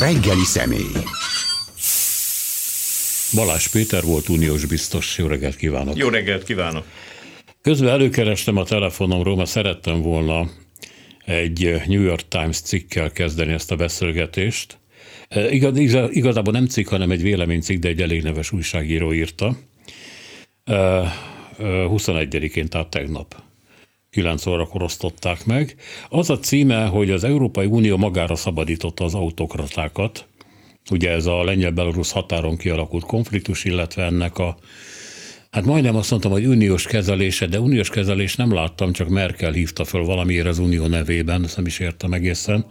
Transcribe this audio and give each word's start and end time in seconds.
reggeli 0.00 0.44
személy. 0.44 0.92
Balázs 3.34 3.66
Péter 3.66 4.02
volt 4.02 4.28
uniós 4.28 4.64
biztos. 4.64 5.18
Jó 5.18 5.26
reggelt 5.26 5.56
kívánok! 5.56 5.96
Jó 5.96 6.08
reggelt 6.08 6.44
kívánok! 6.44 6.84
Közben 7.62 7.88
előkerestem 7.88 8.56
a 8.56 8.64
telefonomról, 8.64 9.36
mert 9.36 9.48
szerettem 9.48 10.02
volna 10.02 10.50
egy 11.24 11.82
New 11.86 12.02
York 12.02 12.28
Times 12.28 12.60
cikkkel 12.60 13.10
kezdeni 13.10 13.52
ezt 13.52 13.70
a 13.70 13.76
beszélgetést. 13.76 14.78
Igaz, 15.50 15.78
igazából 16.10 16.52
nem 16.52 16.66
cikk, 16.66 16.88
hanem 16.88 17.10
egy 17.10 17.22
véleménycikk, 17.22 17.80
de 17.80 17.88
egy 17.88 18.02
elég 18.02 18.22
neves 18.22 18.52
újságíró 18.52 19.12
írta. 19.12 19.56
21-én, 21.58 22.68
tehát 22.68 22.88
tegnap. 22.88 23.42
9 24.10 24.46
órakor 24.46 24.82
osztották 24.82 25.46
meg. 25.46 25.76
Az 26.08 26.30
a 26.30 26.38
címe, 26.38 26.86
hogy 26.86 27.10
az 27.10 27.24
Európai 27.24 27.66
Unió 27.66 27.96
magára 27.96 28.34
szabadította 28.34 29.04
az 29.04 29.14
autokratákat, 29.14 30.26
ugye 30.90 31.10
ez 31.10 31.26
a 31.26 31.44
lengyel-belorusz 31.44 32.10
határon 32.10 32.56
kialakult 32.56 33.04
konfliktus, 33.04 33.64
illetve 33.64 34.04
ennek 34.04 34.38
a 34.38 34.56
Hát 35.50 35.64
majdnem 35.64 35.96
azt 35.96 36.10
mondtam, 36.10 36.32
hogy 36.32 36.46
uniós 36.46 36.86
kezelése, 36.86 37.46
de 37.46 37.60
uniós 37.60 37.88
kezelés 37.90 38.36
nem 38.36 38.52
láttam, 38.52 38.92
csak 38.92 39.08
Merkel 39.08 39.52
hívta 39.52 39.84
föl 39.84 40.04
valamiért 40.04 40.46
az 40.46 40.58
unió 40.58 40.86
nevében, 40.86 41.44
ezt 41.44 41.56
nem 41.56 41.66
is 41.66 41.78
értem 41.78 42.12
egészen. 42.12 42.66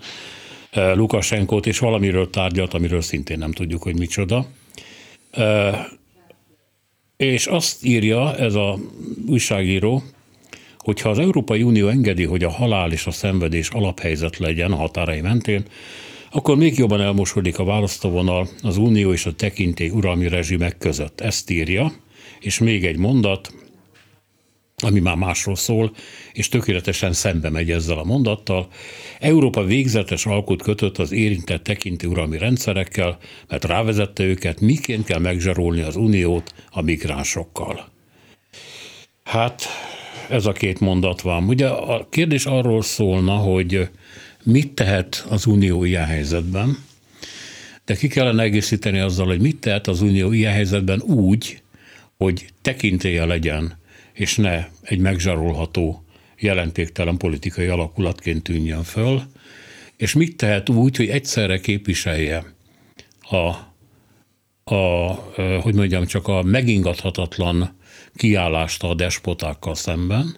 Lukasenkót, 0.73 1.67
és 1.67 1.79
valamiről 1.79 2.29
tárgyalt, 2.29 2.73
amiről 2.73 3.01
szintén 3.01 3.37
nem 3.37 3.51
tudjuk, 3.51 3.83
hogy 3.83 3.97
micsoda. 3.97 4.45
És 7.17 7.47
azt 7.47 7.85
írja 7.85 8.35
ez 8.35 8.53
a 8.53 8.79
újságíró, 9.27 10.03
hogyha 10.83 11.09
az 11.09 11.19
Európai 11.19 11.63
Unió 11.63 11.87
engedi, 11.87 12.23
hogy 12.23 12.43
a 12.43 12.49
halál 12.49 12.91
és 12.91 13.05
a 13.05 13.11
szenvedés 13.11 13.69
alaphelyzet 13.69 14.37
legyen 14.37 14.71
a 14.71 14.75
határai 14.75 15.21
mentén, 15.21 15.63
akkor 16.31 16.57
még 16.57 16.77
jobban 16.77 17.01
elmosodik 17.01 17.59
a 17.59 17.63
választóvonal 17.63 18.47
az 18.61 18.77
unió 18.77 19.13
és 19.13 19.25
a 19.25 19.33
tekintély 19.33 19.89
uralmi 19.89 20.27
rezsimek 20.27 20.77
között. 20.77 21.21
Ezt 21.21 21.49
írja, 21.49 21.91
és 22.39 22.59
még 22.59 22.85
egy 22.85 22.97
mondat, 22.97 23.53
ami 24.81 24.99
már 24.99 25.15
másról 25.15 25.55
szól, 25.55 25.91
és 26.33 26.49
tökéletesen 26.49 27.13
szembe 27.13 27.49
megy 27.49 27.71
ezzel 27.71 27.97
a 27.97 28.03
mondattal. 28.03 28.67
Európa 29.19 29.63
végzetes 29.63 30.25
alkut 30.25 30.61
kötött 30.61 30.97
az 30.97 31.11
érintett 31.11 31.63
tekinti 31.63 32.07
uralmi 32.07 32.37
rendszerekkel, 32.37 33.17
mert 33.47 33.63
rávezette 33.63 34.23
őket, 34.23 34.59
miként 34.59 35.05
kell 35.05 35.19
megzsarolni 35.19 35.81
az 35.81 35.95
uniót 35.95 36.53
a 36.69 36.81
migránsokkal. 36.81 37.89
Hát 39.23 39.63
ez 40.29 40.45
a 40.45 40.51
két 40.51 40.79
mondat 40.79 41.21
van. 41.21 41.47
Ugye 41.47 41.67
a 41.67 42.07
kérdés 42.09 42.45
arról 42.45 42.81
szólna, 42.81 43.35
hogy 43.35 43.89
mit 44.43 44.71
tehet 44.71 45.25
az 45.29 45.45
Unió 45.45 45.83
ilyen 45.83 46.05
helyzetben, 46.05 46.77
de 47.85 47.95
ki 47.95 48.07
kellene 48.07 48.43
egészíteni 48.43 48.99
azzal, 48.99 49.25
hogy 49.25 49.41
mit 49.41 49.59
tehet 49.59 49.87
az 49.87 50.01
Unió 50.01 50.31
ilyen 50.31 50.53
helyzetben 50.53 51.01
úgy, 51.01 51.61
hogy 52.17 52.45
tekintélye 52.61 53.25
legyen, 53.25 53.77
és 54.13 54.35
ne 54.35 54.67
egy 54.81 54.99
megzsarolható, 54.99 56.03
jelentéktelen 56.39 57.17
politikai 57.17 57.67
alakulatként 57.67 58.43
tűnjön 58.43 58.83
föl, 58.83 59.21
és 59.97 60.13
mit 60.13 60.37
tehet 60.37 60.69
úgy, 60.69 60.97
hogy 60.97 61.09
egyszerre 61.09 61.59
képviselje 61.59 62.53
a, 63.21 63.35
a 64.75 65.13
hogy 65.61 65.73
mondjam, 65.75 66.05
csak 66.05 66.27
a 66.27 66.43
megingathatatlan 66.43 67.78
kiállást 68.19 68.83
a 68.83 68.93
despotákkal 68.93 69.75
szemben, 69.75 70.37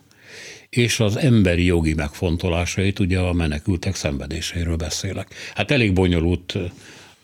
és 0.70 1.00
az 1.00 1.18
emberi 1.18 1.66
jogi 1.66 1.94
megfontolásait, 1.94 3.00
ugye 3.00 3.20
a 3.20 3.34
menekültek 3.34 3.96
szenvedéseiről 3.96 4.76
beszélek. 4.76 5.34
Hát 5.56 5.72
elég 5.72 5.94
bonyolult 5.94 6.58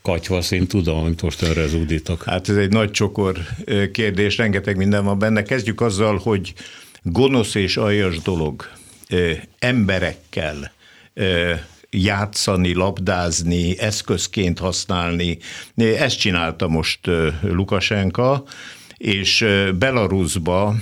katyvasz, 0.02 0.52
én 0.52 0.67
tudom, 0.67 0.97
amit 0.97 1.22
most 1.22 1.41
önre 1.41 1.67
zúdítok. 1.67 2.23
Hát 2.23 2.50
ez 2.50 2.55
egy 2.55 2.72
nagy 2.72 2.91
csokor 2.91 3.39
kérdés, 3.91 4.38
rengeteg 4.38 4.78
minden 4.78 5.03
van 5.03 5.19
benne. 5.19 5.44
Kezdjük 5.44 5.81
azzal, 5.81 6.18
hogy 6.18 6.53
gonosz 7.01 7.56
és 7.56 7.78
aljas 7.78 8.22
dolog 8.22 8.69
emberekkel 9.59 10.72
játszani, 11.89 12.74
labdázni, 12.74 13.79
eszközként 13.79 14.59
használni. 14.59 15.38
Ezt 15.75 16.19
csinálta 16.19 16.68
most 16.68 17.00
Lukasenka, 17.41 18.44
és 18.97 19.46
Belarusba 19.80 20.75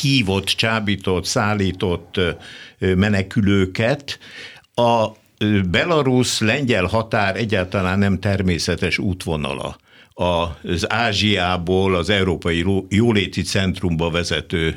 hívott, 0.00 0.46
csábított, 0.46 1.24
szállított 1.24 2.20
menekülőket. 2.78 4.18
A 4.74 5.08
Belarus-lengyel 5.70 6.84
határ 6.84 7.36
egyáltalán 7.36 7.98
nem 7.98 8.20
természetes 8.20 8.98
útvonala 8.98 9.76
az 10.18 10.90
Ázsiából 10.92 11.94
az 11.94 12.10
Európai 12.10 12.64
Jóléti 12.88 13.42
Centrumba 13.42 14.10
vezető 14.10 14.74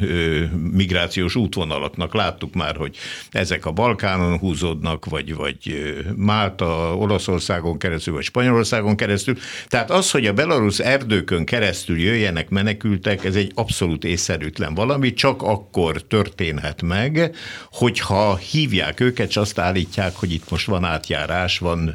migrációs 0.72 1.36
útvonalaknak. 1.36 2.14
Láttuk 2.14 2.54
már, 2.54 2.76
hogy 2.76 2.98
ezek 3.32 3.66
a 3.66 3.72
Balkánon 3.72 4.38
húzódnak, 4.38 5.06
vagy, 5.06 5.36
vagy 5.36 5.94
Málta, 6.16 6.96
Olaszországon 6.96 7.78
keresztül, 7.78 8.14
vagy 8.14 8.24
Spanyolországon 8.24 8.96
keresztül. 8.96 9.38
Tehát 9.68 9.92
az, 9.92 10.12
hogy 10.12 10.26
a 10.26 10.34
belarusz 10.34 10.80
erdőkön 10.80 11.46
keresztül 11.46 12.00
jöjjenek 12.00 12.50
menekültek, 12.50 13.26
ez 13.26 13.36
egy 13.36 13.52
abszolút 13.56 14.04
észszerűtlen 14.04 14.74
valami, 14.74 15.14
csak 15.14 15.42
akkor 15.42 16.02
történhet 16.02 16.82
meg, 16.82 17.36
hogyha 17.72 18.36
hívják 18.36 19.00
őket, 19.00 19.30
és 19.30 19.38
azt 19.38 19.60
állítják, 19.60 20.16
hogy 20.16 20.32
itt 20.32 20.50
most 20.50 20.66
van 20.66 20.84
átjárás, 20.84 21.60
van 21.60 21.94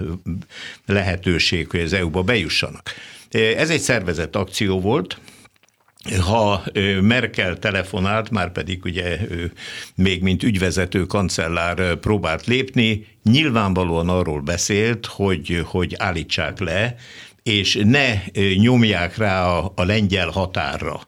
lehetőség, 0.87 1.71
hogy 1.71 1.81
az 1.81 1.93
EU-ba 1.93 2.23
bejussanak. 2.23 2.93
Ez 3.35 3.71
egy 3.71 3.81
szervezett 3.81 4.37
akció 4.37 4.81
volt, 4.81 5.19
ha 6.21 6.65
Merkel 7.01 7.59
telefonált, 7.59 8.31
már 8.31 8.53
pedig 8.53 8.85
ugye 8.85 9.19
ő 9.31 9.53
még 9.95 10.23
mint 10.23 10.43
ügyvezető 10.43 11.07
kancellár 11.07 11.95
próbált 11.95 12.47
lépni, 12.47 13.07
nyilvánvalóan 13.23 14.09
arról 14.09 14.41
beszélt, 14.41 15.07
hogy, 15.07 15.63
hogy 15.65 15.95
állítsák 15.99 16.59
le, 16.59 16.95
és 17.43 17.81
ne 17.85 18.23
nyomják 18.57 19.17
rá 19.17 19.47
a, 19.47 19.73
a 19.75 19.85
lengyel 19.85 20.29
határra 20.29 21.01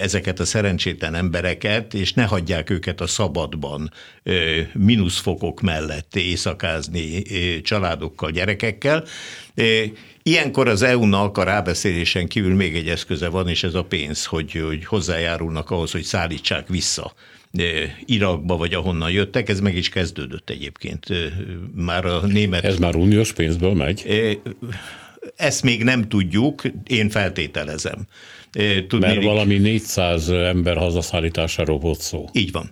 ezeket 0.00 0.40
a 0.40 0.44
szerencsétlen 0.44 1.14
embereket, 1.14 1.94
és 1.94 2.12
ne 2.12 2.24
hagyják 2.24 2.70
őket 2.70 3.00
a 3.00 3.06
szabadban 3.06 3.92
mínuszfokok 4.72 5.60
mellett 5.60 6.16
éjszakázni 6.16 7.22
családokkal, 7.62 8.30
gyerekekkel. 8.30 9.04
Ilyenkor 10.28 10.68
az 10.68 10.82
EU-nak 10.82 11.38
a 11.38 11.42
rábeszélésen 11.42 12.28
kívül 12.28 12.54
még 12.54 12.76
egy 12.76 12.88
eszköze 12.88 13.28
van, 13.28 13.48
és 13.48 13.62
ez 13.62 13.74
a 13.74 13.84
pénz, 13.84 14.24
hogy, 14.24 14.52
hogy 14.52 14.84
hozzájárulnak 14.84 15.70
ahhoz, 15.70 15.90
hogy 15.90 16.02
szállítsák 16.02 16.68
vissza 16.68 17.12
Irakba, 18.04 18.56
vagy 18.56 18.74
ahonnan 18.74 19.10
jöttek, 19.10 19.48
ez 19.48 19.60
meg 19.60 19.76
is 19.76 19.88
kezdődött 19.88 20.50
egyébként. 20.50 21.06
Már 21.74 22.04
a 22.04 22.26
német... 22.26 22.64
Ez 22.64 22.78
már 22.78 22.94
uniós 22.94 23.32
pénzből 23.32 23.74
megy? 23.74 24.04
Ezt 25.36 25.62
még 25.62 25.84
nem 25.84 26.08
tudjuk, 26.08 26.62
én 26.86 27.08
feltételezem. 27.08 28.06
Tudni, 28.88 29.06
Mert 29.06 29.22
valami 29.22 29.58
400 29.58 30.28
ember 30.28 30.76
hazaszállításáról 30.76 31.78
volt 31.78 32.00
szó. 32.00 32.24
Így 32.32 32.52
van. 32.52 32.70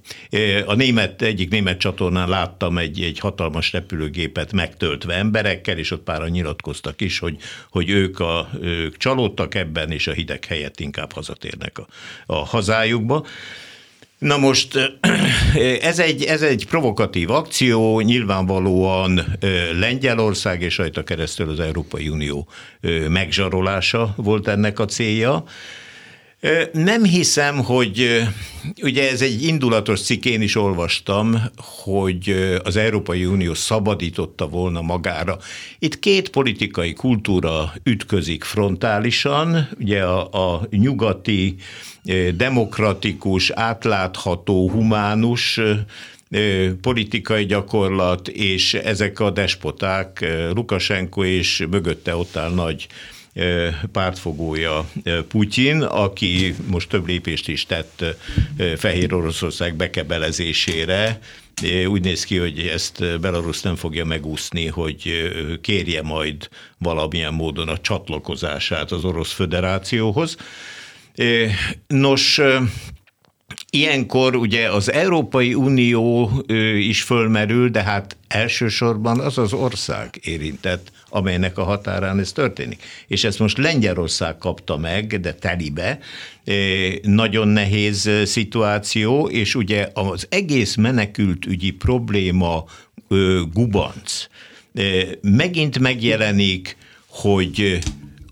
A 0.66 0.74
német, 0.74 1.22
egyik 1.22 1.50
német 1.50 1.78
csatornán 1.78 2.28
láttam 2.28 2.78
egy, 2.78 3.02
egy 3.02 3.18
hatalmas 3.18 3.72
repülőgépet 3.72 4.52
megtöltve 4.52 5.14
emberekkel, 5.14 5.78
és 5.78 5.90
ott 5.90 6.02
páran 6.02 6.28
nyilatkoztak 6.28 7.00
is, 7.00 7.18
hogy, 7.18 7.36
hogy 7.70 7.90
ők, 7.90 8.20
a, 8.20 8.50
ők 8.60 8.96
csalódtak 8.96 9.54
ebben, 9.54 9.90
és 9.90 10.06
a 10.06 10.12
hideg 10.12 10.44
helyett 10.44 10.80
inkább 10.80 11.12
hazatérnek 11.12 11.78
a, 11.78 11.86
a 12.26 12.34
hazájukba. 12.34 13.26
Na 14.18 14.36
most 14.36 14.78
ez 15.80 15.98
egy, 15.98 16.22
ez 16.22 16.42
egy 16.42 16.66
provokatív 16.66 17.30
akció, 17.30 18.00
nyilvánvalóan 18.00 19.20
Lengyelország 19.78 20.62
és 20.62 20.76
rajta 20.78 21.04
keresztül 21.04 21.50
az 21.50 21.60
Európai 21.60 22.08
Unió 22.08 22.48
megzsarolása 23.08 24.14
volt 24.16 24.48
ennek 24.48 24.78
a 24.78 24.84
célja. 24.84 25.44
Nem 26.72 27.04
hiszem, 27.04 27.56
hogy 27.64 28.22
ugye 28.82 29.10
ez 29.10 29.22
egy 29.22 29.42
indulatos 29.42 30.00
cikk, 30.00 30.24
én 30.24 30.42
is 30.42 30.56
olvastam, 30.56 31.42
hogy 31.56 32.54
az 32.62 32.76
Európai 32.76 33.24
Unió 33.24 33.54
szabadította 33.54 34.48
volna 34.48 34.80
magára. 34.80 35.38
Itt 35.78 35.98
két 35.98 36.28
politikai 36.28 36.92
kultúra 36.92 37.72
ütközik 37.82 38.44
frontálisan, 38.44 39.68
ugye 39.80 40.02
a, 40.02 40.54
a 40.54 40.66
nyugati, 40.70 41.56
demokratikus, 42.34 43.50
átlátható, 43.50 44.70
humánus 44.70 45.60
politikai 46.80 47.46
gyakorlat, 47.46 48.28
és 48.28 48.74
ezek 48.74 49.20
a 49.20 49.30
despoták, 49.30 50.26
Lukasenko 50.54 51.24
és 51.24 51.66
mögötte 51.70 52.16
ott 52.16 52.36
áll 52.36 52.50
nagy 52.50 52.86
pártfogója 53.92 54.90
Putyin, 55.28 55.82
aki 55.82 56.54
most 56.66 56.88
több 56.88 57.06
lépést 57.06 57.48
is 57.48 57.66
tett 57.66 58.04
Fehér 58.76 59.14
Oroszország 59.14 59.74
bekebelezésére, 59.74 61.18
úgy 61.86 62.02
néz 62.02 62.24
ki, 62.24 62.36
hogy 62.36 62.58
ezt 62.58 63.20
Belarus 63.20 63.60
nem 63.60 63.76
fogja 63.76 64.04
megúszni, 64.04 64.66
hogy 64.66 65.30
kérje 65.60 66.02
majd 66.02 66.48
valamilyen 66.78 67.34
módon 67.34 67.68
a 67.68 67.78
csatlakozását 67.78 68.92
az 68.92 69.04
Orosz 69.04 69.32
Föderációhoz. 69.32 70.36
Nos, 71.86 72.40
Ilyenkor 73.70 74.36
ugye 74.36 74.70
az 74.70 74.92
Európai 74.92 75.54
Unió 75.54 76.30
is 76.78 77.02
fölmerül, 77.02 77.68
de 77.68 77.82
hát 77.82 78.16
elsősorban 78.28 79.20
az 79.20 79.38
az 79.38 79.52
ország 79.52 80.20
érintett, 80.22 80.92
amelynek 81.08 81.58
a 81.58 81.64
határán 81.64 82.18
ez 82.18 82.32
történik. 82.32 82.82
És 83.06 83.24
ezt 83.24 83.38
most 83.38 83.58
Lengyelország 83.58 84.38
kapta 84.38 84.76
meg, 84.76 85.20
de 85.20 85.34
telibe, 85.34 85.98
nagyon 87.02 87.48
nehéz 87.48 88.10
szituáció, 88.24 89.28
és 89.28 89.54
ugye 89.54 89.88
az 89.94 90.26
egész 90.30 90.74
menekült 90.74 91.46
ügyi 91.46 91.70
probléma 91.70 92.64
gubanc 93.52 94.28
megint 95.20 95.78
megjelenik, 95.78 96.76
hogy 97.06 97.78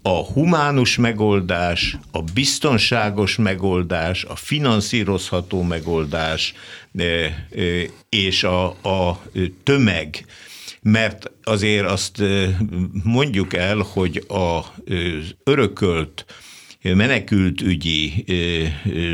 a 0.02 0.24
humánus 0.24 0.96
megoldás, 0.96 1.96
a 2.10 2.22
biztonságos 2.22 3.36
megoldás, 3.36 4.24
a 4.24 4.36
finanszírozható 4.36 5.62
megoldás 5.62 6.54
és 8.08 8.44
a, 8.44 8.66
a 8.66 9.22
tömeg, 9.62 10.24
mert 10.84 11.31
azért 11.42 11.86
azt 11.86 12.22
mondjuk 13.02 13.54
el, 13.54 13.76
hogy 13.76 14.25
az 14.26 15.34
örökölt 15.44 16.25
menekült 16.82 17.60
ügyi 17.60 18.25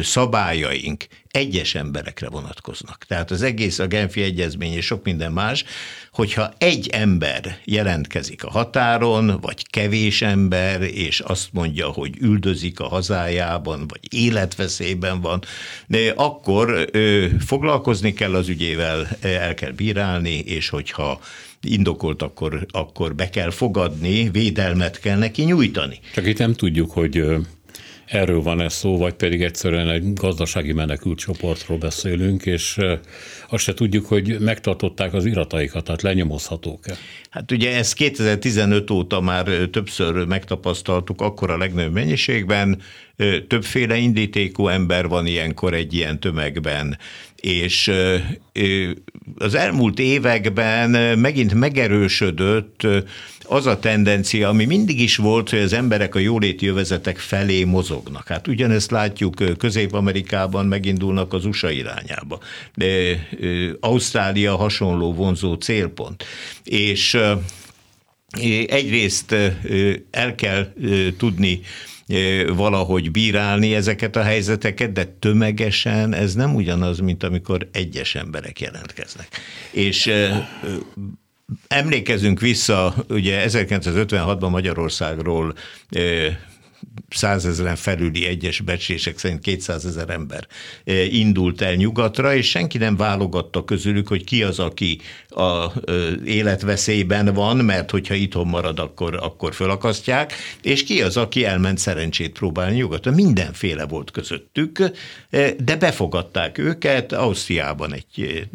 szabályaink 0.03 1.07
egyes 1.31 1.75
emberekre 1.75 2.29
vonatkoznak. 2.29 3.05
Tehát 3.09 3.31
az 3.31 3.43
egész 3.43 3.79
a 3.79 3.87
Genfi 3.87 4.23
Egyezmény 4.23 4.73
és 4.73 4.85
sok 4.85 5.05
minden 5.05 5.33
más, 5.33 5.65
hogyha 6.13 6.53
egy 6.59 6.89
ember 6.89 7.59
jelentkezik 7.65 8.45
a 8.45 8.51
határon, 8.51 9.39
vagy 9.41 9.67
kevés 9.71 10.23
ember, 10.23 10.83
és 10.83 11.21
azt 11.21 11.49
mondja, 11.53 11.87
hogy 11.89 12.17
üldözik 12.21 12.81
a 12.81 12.89
hazájában, 12.89 13.89
vagy 13.89 14.15
életveszélyben 14.15 15.21
van, 15.21 15.43
de 15.87 16.13
akkor 16.17 16.91
foglalkozni 17.47 18.13
kell 18.13 18.35
az 18.35 18.49
ügyével, 18.49 19.09
el 19.21 19.55
kell 19.55 19.73
bírálni, 19.73 20.39
és 20.39 20.69
hogyha 20.69 21.21
indokolt, 21.63 22.23
akkor, 22.23 22.67
akkor 22.71 23.15
be 23.15 23.31
kell 23.31 23.51
fogadni, 23.51 24.31
védelmet 24.31 25.01
kell 25.01 25.19
neki 25.19 25.43
nyújtani. 25.43 25.99
Csak 26.15 26.27
itt 26.27 26.39
nem 26.39 26.53
tudjuk, 26.53 26.91
hogy 26.91 27.25
erről 28.11 28.43
van 28.43 28.61
ez 28.61 28.75
szó, 28.75 28.99
vagy 28.99 29.15
pedig 29.15 29.43
egyszerűen 29.43 29.89
egy 29.89 30.13
gazdasági 30.13 30.73
menekült 30.73 31.19
csoportról 31.19 31.79
beszélünk, 31.79 32.47
és 32.47 32.79
azt 33.49 33.65
se 33.65 33.75
tudjuk, 33.75 34.07
hogy 34.07 34.41
megtartották 34.41 35.15
az 35.15 35.25
irataikat, 35.25 35.85
tehát 35.85 36.03
lenyomozhatók-e. 36.03 36.97
Hát 37.31 37.51
ugye 37.51 37.77
ezt 37.77 37.95
2015 37.95 38.91
óta 38.91 39.21
már 39.21 39.45
többször 39.71 40.27
megtapasztaltuk, 40.27 41.21
akkor 41.21 41.51
a 41.51 41.59
legnagyobb 41.59 41.93
mennyiségben, 41.93 42.83
többféle 43.49 43.97
indítékú 43.97 44.69
ember 44.69 45.09
van 45.09 45.27
ilyenkor 45.27 45.75
egy 45.75 45.95
ilyen 45.95 46.21
tömegben, 46.21 46.99
és 47.41 47.93
az 49.39 49.55
elmúlt 49.55 49.99
években 49.99 51.19
megint 51.19 51.55
megerősödött 51.55 52.87
az 53.45 53.67
a 53.67 53.79
tendencia, 53.79 54.49
ami 54.49 54.65
mindig 54.65 55.01
is 55.01 55.17
volt, 55.17 55.51
hogy 55.51 55.59
az 55.59 55.73
emberek 55.73 56.15
a 56.15 56.19
jóléti 56.19 56.65
jövezetek 56.65 57.19
felé 57.19 57.65
mozognak. 57.65 58.29
Hát 58.29 58.49
ugyanezt 58.49 58.91
látjuk 58.91 59.35
Közép-Amerikában, 59.59 60.67
megindulnak 60.67 61.33
az 61.33 61.45
USA 61.45 61.71
irányába. 61.71 62.41
De 62.75 62.89
Ausztrália 63.81 64.57
hasonló 64.57 65.15
vonzó 65.15 65.55
célpont. 65.55 66.25
És 66.65 67.19
egyrészt 68.67 69.35
el 70.11 70.35
kell 70.35 70.73
tudni 71.19 71.61
valahogy 72.55 73.11
bírálni 73.11 73.75
ezeket 73.75 74.17
a 74.17 74.23
helyzeteket, 74.23 74.93
de 74.93 75.05
tömegesen 75.05 76.15
ez 76.15 76.35
nem 76.35 76.55
ugyanaz, 76.55 76.99
mint 76.99 77.23
amikor 77.23 77.69
egyes 77.73 78.15
emberek 78.15 78.61
jelentkeznek. 78.61 79.29
És 79.71 80.13
Emlékezünk 81.69 82.41
vissza, 82.41 82.95
ugye 83.09 83.45
1956-ban 83.49 84.51
Magyarországról 84.51 85.55
százezeren 87.09 87.77
felüli 87.77 88.27
egyes 88.27 88.61
becslések 88.61 89.19
szerint 89.19 89.41
200 89.41 89.85
ezer 89.85 90.11
ember 90.11 90.47
indult 91.11 91.61
el 91.61 91.75
nyugatra, 91.75 92.35
és 92.35 92.49
senki 92.49 92.79
nem 92.79 92.97
válogatta 92.97 93.65
közülük, 93.65 94.09
hogy 94.09 94.25
ki 94.25 94.43
az, 94.43 94.59
aki 94.59 95.01
a 95.29 95.73
életveszélyben 96.25 97.35
van, 97.35 97.57
mert 97.57 97.91
hogyha 97.91 98.15
itthon 98.15 98.47
marad, 98.47 98.79
akkor, 98.79 99.19
akkor 99.23 99.55
fölakasztják, 99.55 100.33
és 100.63 100.85
ki 100.85 101.03
az, 101.03 101.17
aki 101.17 101.45
elment 101.45 101.79
szerencsét 101.79 102.33
próbálni 102.33 102.77
nyugatra. 102.77 103.13
Mindenféle 103.13 103.87
volt 103.87 104.11
közöttük, 104.11 104.91
de 105.65 105.77
befogadták 105.77 106.59
őket 106.59 107.13
Ausztriában 107.13 107.95
egy 107.95 108.49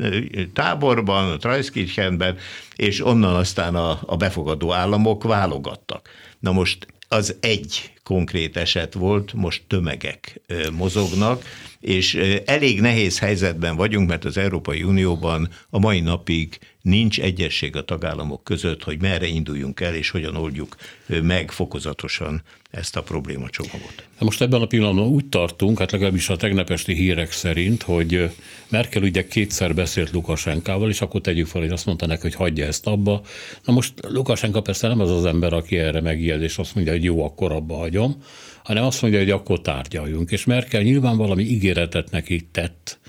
táborban, 0.53 1.39
Trajskirchenben, 1.39 2.37
és 2.75 3.05
onnan 3.05 3.35
aztán 3.35 3.75
a, 3.75 3.99
a 4.05 4.15
befogadó 4.15 4.73
államok 4.73 5.23
válogattak. 5.23 6.09
Na 6.39 6.51
most 6.51 6.87
az 7.07 7.35
egy 7.39 7.94
konkrét 8.05 8.57
eset 8.57 8.93
volt, 8.93 9.33
most 9.33 9.63
tömegek 9.67 10.41
mozognak, 10.71 11.43
és 11.79 12.15
elég 12.45 12.81
nehéz 12.81 13.19
helyzetben 13.19 13.75
vagyunk, 13.75 14.09
mert 14.09 14.25
az 14.25 14.37
Európai 14.37 14.83
Unióban 14.83 15.49
a 15.69 15.79
mai 15.79 15.99
napig 15.99 16.59
nincs 16.81 17.19
egyesség 17.19 17.75
a 17.75 17.85
tagállamok 17.85 18.43
között, 18.43 18.83
hogy 18.83 19.01
merre 19.01 19.27
induljunk 19.27 19.79
el, 19.79 19.95
és 19.95 20.09
hogyan 20.09 20.35
oldjuk 20.35 20.75
meg 21.21 21.51
fokozatosan 21.51 22.41
ezt 22.71 22.95
a 22.95 23.03
problémacsomagot. 23.03 24.03
Most 24.19 24.41
ebben 24.41 24.61
a 24.61 24.65
pillanatban 24.65 25.07
úgy 25.07 25.25
tartunk, 25.25 25.79
hát 25.79 25.91
legalábbis 25.91 26.29
a 26.29 26.35
tegnapesti 26.35 26.93
hírek 26.93 27.31
szerint, 27.31 27.81
hogy 27.81 28.29
Merkel 28.69 29.03
ugye 29.03 29.27
kétszer 29.27 29.75
beszélt 29.75 30.11
Lukasenkával, 30.11 30.89
és 30.89 31.01
akkor 31.01 31.21
tegyük 31.21 31.47
fel, 31.47 31.61
hogy 31.61 31.71
azt 31.71 31.85
mondta 31.85 32.05
neki, 32.05 32.21
hogy 32.21 32.35
hagyja 32.35 32.65
ezt 32.65 32.87
abba. 32.87 33.21
Na 33.63 33.73
most 33.73 33.93
Lukasenka 34.07 34.61
persze 34.61 34.87
nem 34.87 34.99
az 34.99 35.11
az 35.11 35.25
ember, 35.25 35.53
aki 35.53 35.77
erre 35.77 36.01
megijed, 36.01 36.41
és 36.41 36.57
azt 36.57 36.75
mondja, 36.75 36.93
hogy 36.93 37.03
jó, 37.03 37.23
akkor 37.23 37.51
abba 37.51 37.75
hagyom, 37.75 37.94
hanem 38.63 38.83
azt 38.83 39.01
mondja, 39.01 39.19
hogy 39.19 39.29
akkor 39.29 39.61
tárgyaljunk. 39.61 40.31
És 40.31 40.45
Merkel 40.45 40.81
nyilván 40.81 41.17
valami 41.17 41.43
ígéretet 41.43 42.11
neki 42.11 42.47
tett, 42.51 42.99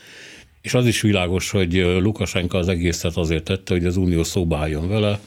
és 0.61 0.75
az 0.75 0.87
is 0.87 1.00
világos, 1.00 1.50
hogy 1.50 1.73
Lukasenka 1.75 2.59
az 2.59 2.69
egészet 2.69 3.17
azért 3.17 3.44
tette, 3.44 3.75
hogy 3.75 3.85
az 3.87 3.97
Unió 3.97 4.23
szóba 4.23 4.56
álljon 4.59 4.88
vele, 4.88 5.21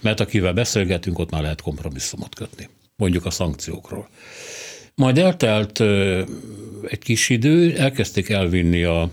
mert 0.00 0.20
akivel 0.20 0.52
beszélgetünk, 0.52 1.18
ott 1.18 1.30
már 1.30 1.42
lehet 1.42 1.60
kompromisszumot 1.60 2.34
kötni. 2.34 2.68
Mondjuk 2.96 3.26
a 3.26 3.30
szankciókról. 3.30 4.08
Majd 4.94 5.18
eltelt 5.18 5.80
egy 6.88 6.98
kis 6.98 7.28
idő, 7.28 7.76
elkezdték 7.76 8.28
elvinni 8.28 8.82
a 8.82 9.10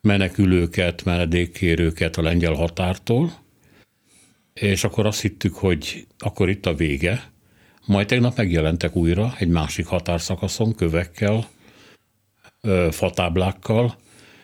menekülőket, 0.00 1.04
menedékkérőket 1.04 2.16
a 2.16 2.22
lengyel 2.22 2.52
határtól, 2.52 3.32
és 4.54 4.84
akkor 4.84 5.06
azt 5.06 5.20
hittük, 5.20 5.54
hogy 5.54 6.06
akkor 6.18 6.48
itt 6.48 6.66
a 6.66 6.74
vége. 6.74 7.32
Majd 7.84 8.06
tegnap 8.06 8.36
megjelentek 8.36 8.96
újra 8.96 9.34
egy 9.38 9.48
másik 9.48 9.86
határszakaszon, 9.86 10.74
kövekkel, 10.74 11.46
fatáblákkal, 12.90 13.96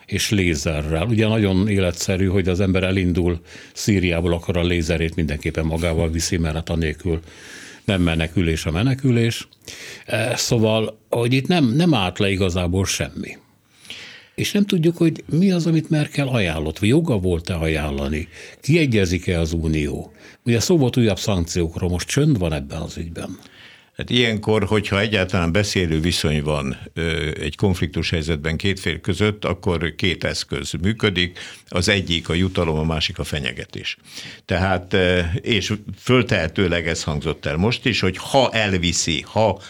és 0.07 0.31
lézerrel. 0.31 1.07
Ugye 1.07 1.29
nagyon 1.29 1.69
életszerű, 1.69 2.27
hogy 2.27 2.49
az 2.49 2.61
ember 2.61 2.83
elindul 2.83 3.41
Szíriából, 3.73 4.33
akkor 4.33 4.57
a 4.57 4.63
lézerét 4.63 5.17
mindenképpen 5.17 5.67
magával 5.67 6.11
viszi, 6.11 6.37
mert 6.37 6.55
hát 6.55 6.69
anélkül 6.69 7.21
nem 7.85 8.03
menekülés 8.03 8.67
a 8.67 8.71
menekülés. 8.71 9.49
Szóval, 10.35 10.99
hogy 11.09 11.33
itt 11.33 11.47
nem, 11.47 11.65
nem 11.65 11.95
állt 11.95 12.19
le 12.19 12.31
igazából 12.31 12.85
semmi. 12.85 13.37
És 14.41 14.53
nem 14.53 14.65
tudjuk, 14.65 14.97
hogy 14.97 15.25
mi 15.31 15.51
az, 15.51 15.67
amit 15.67 15.91
Merkel 15.91 16.29
ajánlott, 16.29 16.79
vagy 16.79 16.89
joga 16.89 17.19
volt-e 17.19 17.55
ajánlani, 17.55 18.29
kiegyezik-e 18.61 19.41
az 19.41 19.53
Unió. 19.53 20.13
Ugye 20.45 20.61
szó 20.61 20.77
volt 20.77 20.97
újabb 20.97 21.19
szankciókról, 21.19 21.91
most 21.91 22.09
csönd 22.09 22.39
van 22.39 22.53
ebben 22.53 22.81
az 22.81 22.97
ügyben. 22.97 23.39
Hát 24.01 24.11
ilyenkor, 24.11 24.65
hogyha 24.65 25.01
egyáltalán 25.01 25.53
beszélő 25.53 26.01
viszony 26.01 26.43
van 26.43 26.77
egy 27.41 27.57
konfliktus 27.57 28.11
helyzetben 28.11 28.57
két 28.57 28.81
fél 28.81 29.01
között, 29.01 29.45
akkor 29.45 29.95
két 29.95 30.25
eszköz 30.25 30.73
működik, 30.83 31.39
az 31.69 31.89
egyik 31.89 32.29
a 32.29 32.35
jutalom, 32.35 32.79
a 32.79 32.85
másik 32.85 33.19
a 33.19 33.25
fenyegetés. 33.25 33.97
Tehát, 34.45 34.97
és 35.41 35.73
föltehetőleg 35.99 36.89
ez 36.89 37.03
hangzott 37.03 37.47
el 37.47 37.57
most 37.57 37.87
is, 37.87 38.01
hogy 38.01 38.17
ha 38.17 38.51
elviszi, 38.53 39.25
ha 39.27 39.61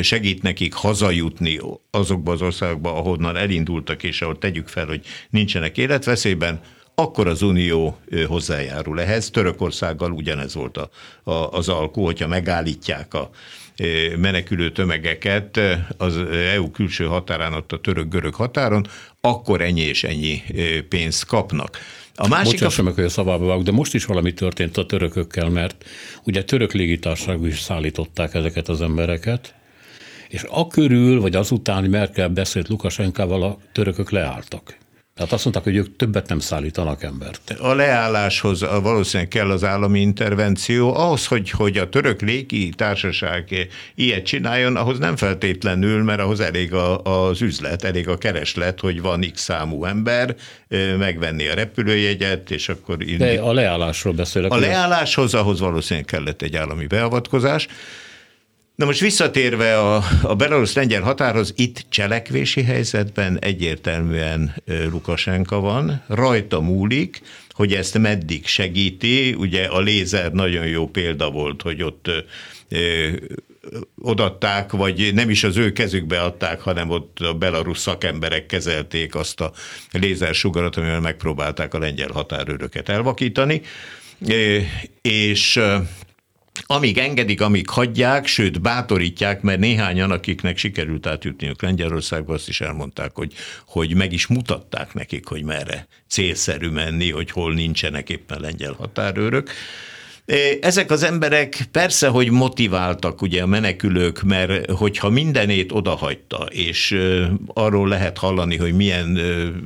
segít 0.00 0.42
nekik 0.42 0.74
hazajutni 0.74 1.60
azokba 1.90 2.32
az 2.32 2.42
országokba, 2.42 2.94
ahonnan 2.94 3.36
elindultak, 3.36 4.02
és 4.02 4.22
ahol 4.22 4.38
tegyük 4.38 4.68
fel, 4.68 4.86
hogy 4.86 5.00
nincsenek 5.30 5.78
életveszélyben, 5.78 6.60
akkor 6.98 7.26
az 7.26 7.42
Unió 7.42 7.98
hozzájárul 8.26 9.00
ehhez. 9.00 9.30
Törökországgal 9.30 10.10
ugyanez 10.10 10.54
volt 10.54 10.76
a, 10.76 10.90
a, 11.22 11.32
az 11.32 11.68
alkú, 11.68 12.04
hogyha 12.04 12.28
megállítják 12.28 13.14
a 13.14 13.30
menekülő 14.18 14.72
tömegeket 14.72 15.60
az 15.96 16.16
EU 16.54 16.70
külső 16.70 17.04
határán, 17.04 17.52
ott 17.52 17.72
a 17.72 17.80
török-görög 17.80 18.34
határon, 18.34 18.86
akkor 19.20 19.60
ennyi 19.60 19.80
és 19.80 20.04
ennyi 20.04 20.42
pénzt 20.88 21.26
kapnak. 21.26 21.78
A 22.14 22.28
másik 22.28 22.52
Bocsássa 22.52 22.82
meg, 22.82 22.94
hogy 22.94 23.04
a 23.04 23.08
szabába 23.08 23.46
vágok, 23.46 23.64
de 23.64 23.70
most 23.70 23.94
is 23.94 24.04
valami 24.04 24.32
történt 24.32 24.76
a 24.76 24.86
törökökkel, 24.86 25.48
mert 25.48 25.84
ugye 26.24 26.44
török 26.44 26.72
légitársaságú 26.72 27.44
is 27.44 27.60
szállították 27.60 28.34
ezeket 28.34 28.68
az 28.68 28.80
embereket, 28.80 29.54
és 30.28 30.44
a 30.48 30.66
körül, 30.66 31.20
vagy 31.20 31.36
azután, 31.36 31.80
hogy 31.80 31.88
Merkel 31.88 32.28
beszélt 32.28 32.68
Lukasenkával, 32.68 33.42
a 33.42 33.58
törökök 33.72 34.10
leálltak. 34.10 34.76
Tehát 35.16 35.32
azt 35.32 35.44
mondták, 35.44 35.64
hogy 35.64 35.76
ők 35.76 35.96
többet 35.96 36.28
nem 36.28 36.38
szállítanak 36.38 37.02
embert. 37.02 37.50
A 37.58 37.74
leálláshoz 37.74 38.60
valószínűleg 38.82 39.28
kell 39.28 39.50
az 39.50 39.64
állami 39.64 40.00
intervenció. 40.00 40.94
Ahhoz, 40.94 41.26
hogy, 41.26 41.50
hogy 41.50 41.78
a 41.78 41.88
török 41.88 42.20
légi 42.20 42.68
társaság 42.68 43.68
ilyet 43.94 44.24
csináljon, 44.24 44.76
ahhoz 44.76 44.98
nem 44.98 45.16
feltétlenül, 45.16 46.02
mert 46.02 46.20
ahhoz 46.20 46.40
elég 46.40 46.74
a, 46.74 47.02
az 47.02 47.40
üzlet, 47.40 47.84
elég 47.84 48.08
a 48.08 48.18
kereslet, 48.18 48.80
hogy 48.80 49.00
van 49.00 49.30
x 49.32 49.42
számú 49.42 49.84
ember, 49.84 50.36
megvenni 50.98 51.48
a 51.48 51.54
repülőjegyet, 51.54 52.50
és 52.50 52.68
akkor... 52.68 52.96
De 52.96 53.40
a 53.40 53.52
leállásról 53.52 54.12
beszélek. 54.12 54.52
A 54.52 54.56
leálláshoz, 54.56 55.34
ahhoz 55.34 55.60
valószínűleg 55.60 56.08
kellett 56.08 56.42
egy 56.42 56.56
állami 56.56 56.86
beavatkozás. 56.86 57.66
Na 58.76 58.84
most 58.84 59.00
visszatérve 59.00 59.78
a, 59.78 60.04
a 60.22 60.34
belarusz-lengyel 60.34 61.02
határhoz, 61.02 61.52
itt 61.56 61.84
cselekvési 61.88 62.62
helyzetben 62.62 63.38
egyértelműen 63.38 64.54
Lukasenka 64.90 65.60
van, 65.60 66.02
rajta 66.06 66.60
múlik, 66.60 67.20
hogy 67.50 67.72
ezt 67.72 67.98
meddig 67.98 68.46
segíti, 68.46 69.34
ugye 69.34 69.64
a 69.64 69.80
lézer 69.80 70.32
nagyon 70.32 70.66
jó 70.66 70.88
példa 70.88 71.30
volt, 71.30 71.62
hogy 71.62 71.82
ott 71.82 72.10
ö, 72.68 73.08
odatták, 73.98 74.72
vagy 74.72 75.14
nem 75.14 75.30
is 75.30 75.44
az 75.44 75.56
ő 75.56 75.72
kezükbe 75.72 76.20
adták, 76.20 76.60
hanem 76.60 76.90
ott 76.90 77.20
a 77.20 77.34
belarusz 77.34 77.80
szakemberek 77.80 78.46
kezelték 78.46 79.14
azt 79.14 79.40
a 79.40 79.52
lézersugarat, 79.90 80.76
amivel 80.76 81.00
megpróbálták 81.00 81.74
a 81.74 81.78
lengyel 81.78 82.10
határőröket 82.12 82.88
elvakítani, 82.88 83.60
és 85.02 85.60
amíg 86.66 86.98
engedik, 86.98 87.40
amíg 87.40 87.68
hagyják, 87.68 88.26
sőt 88.26 88.60
bátorítják, 88.60 89.40
mert 89.42 89.58
néhányan, 89.58 90.10
akiknek 90.10 90.56
sikerült 90.56 91.06
átjutniuk 91.06 91.62
Lengyelországba, 91.62 92.34
azt 92.34 92.48
is 92.48 92.60
elmondták, 92.60 93.10
hogy, 93.14 93.32
hogy 93.66 93.94
meg 93.94 94.12
is 94.12 94.26
mutatták 94.26 94.94
nekik, 94.94 95.26
hogy 95.26 95.42
merre 95.42 95.86
célszerű 96.08 96.68
menni, 96.68 97.10
hogy 97.10 97.30
hol 97.30 97.54
nincsenek 97.54 98.10
éppen 98.10 98.40
lengyel 98.40 98.72
határőrök. 98.72 99.50
Ezek 100.60 100.90
az 100.90 101.02
emberek 101.02 101.68
persze, 101.70 102.08
hogy 102.08 102.30
motiváltak 102.30 103.22
ugye 103.22 103.42
a 103.42 103.46
menekülők, 103.46 104.22
mert 104.22 104.70
hogyha 104.70 105.08
mindenét 105.10 105.72
odahagyta, 105.72 106.46
és 106.50 106.98
arról 107.46 107.88
lehet 107.88 108.18
hallani, 108.18 108.56
hogy 108.56 108.74
milyen 108.74 109.20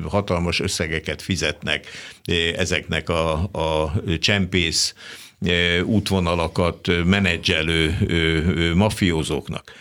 hatalmas 0.08 0.60
összegeket 0.60 1.22
fizetnek 1.22 1.86
ezeknek 2.56 3.08
a, 3.08 3.32
a 3.52 3.92
csempész 4.18 4.94
útvonalakat 5.84 7.04
menedzselő 7.04 7.96
mafiózóknak. 8.74 9.72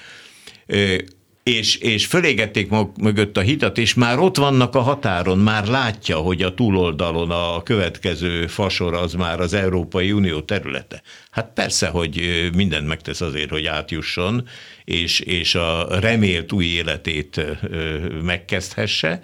És, 1.43 1.75
és 1.75 2.05
fölégették 2.05 2.69
mögött 3.01 3.37
a 3.37 3.41
hitat, 3.41 3.77
és 3.77 3.93
már 3.93 4.19
ott 4.19 4.37
vannak 4.37 4.75
a 4.75 4.81
határon, 4.81 5.37
már 5.37 5.67
látja, 5.67 6.17
hogy 6.17 6.41
a 6.41 6.53
túloldalon 6.53 7.31
a 7.31 7.63
következő 7.63 8.47
fasor 8.47 8.93
az 8.93 9.13
már 9.13 9.39
az 9.39 9.53
Európai 9.53 10.11
Unió 10.11 10.39
területe. 10.41 11.01
Hát 11.31 11.51
persze, 11.53 11.87
hogy 11.87 12.49
mindent 12.55 12.87
megtesz 12.87 13.21
azért, 13.21 13.49
hogy 13.49 13.65
átjusson, 13.65 14.47
és, 14.83 15.19
és 15.19 15.55
a 15.55 15.99
remélt 15.99 16.51
új 16.51 16.65
életét 16.65 17.41
megkezdhesse, 18.23 19.21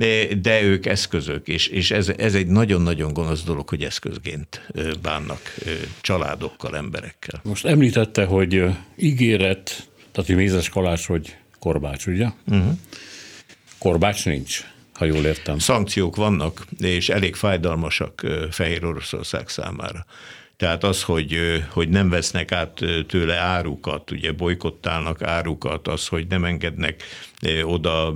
de, 0.00 0.34
de 0.34 0.62
ők 0.62 0.86
eszközök, 0.86 1.48
és, 1.48 1.66
és 1.66 1.90
ez, 1.90 2.08
ez 2.08 2.34
egy 2.34 2.46
nagyon-nagyon 2.46 3.12
gonosz 3.12 3.42
dolog, 3.42 3.68
hogy 3.68 3.82
eszközként 3.82 4.66
bánnak 5.02 5.54
családokkal, 6.00 6.76
emberekkel. 6.76 7.40
Most 7.44 7.64
említette, 7.64 8.24
hogy 8.24 8.64
ígéret, 8.96 9.88
tehát 10.12 10.28
hogy 10.28 10.36
Mézes 10.36 10.68
Kalás, 10.68 11.06
hogy 11.06 11.36
korbács, 11.58 12.06
ugye? 12.06 12.26
Uh-huh. 12.46 12.72
Korbács 13.78 14.24
nincs, 14.24 14.64
ha 14.94 15.04
jól 15.04 15.24
értem. 15.24 15.58
Szankciók 15.58 16.16
vannak, 16.16 16.66
és 16.78 17.08
elég 17.08 17.34
fájdalmasak 17.34 18.26
Fehér 18.50 18.84
Oroszország 18.84 19.48
számára. 19.48 20.06
Tehát 20.56 20.84
az, 20.84 21.02
hogy, 21.02 21.38
hogy 21.70 21.88
nem 21.88 22.08
vesznek 22.08 22.52
át 22.52 22.80
tőle 23.06 23.36
árukat, 23.36 24.10
ugye 24.10 24.32
bolykottálnak 24.32 25.22
árukat, 25.22 25.88
az, 25.88 26.06
hogy 26.06 26.26
nem 26.26 26.44
engednek 26.44 27.02
oda 27.62 28.14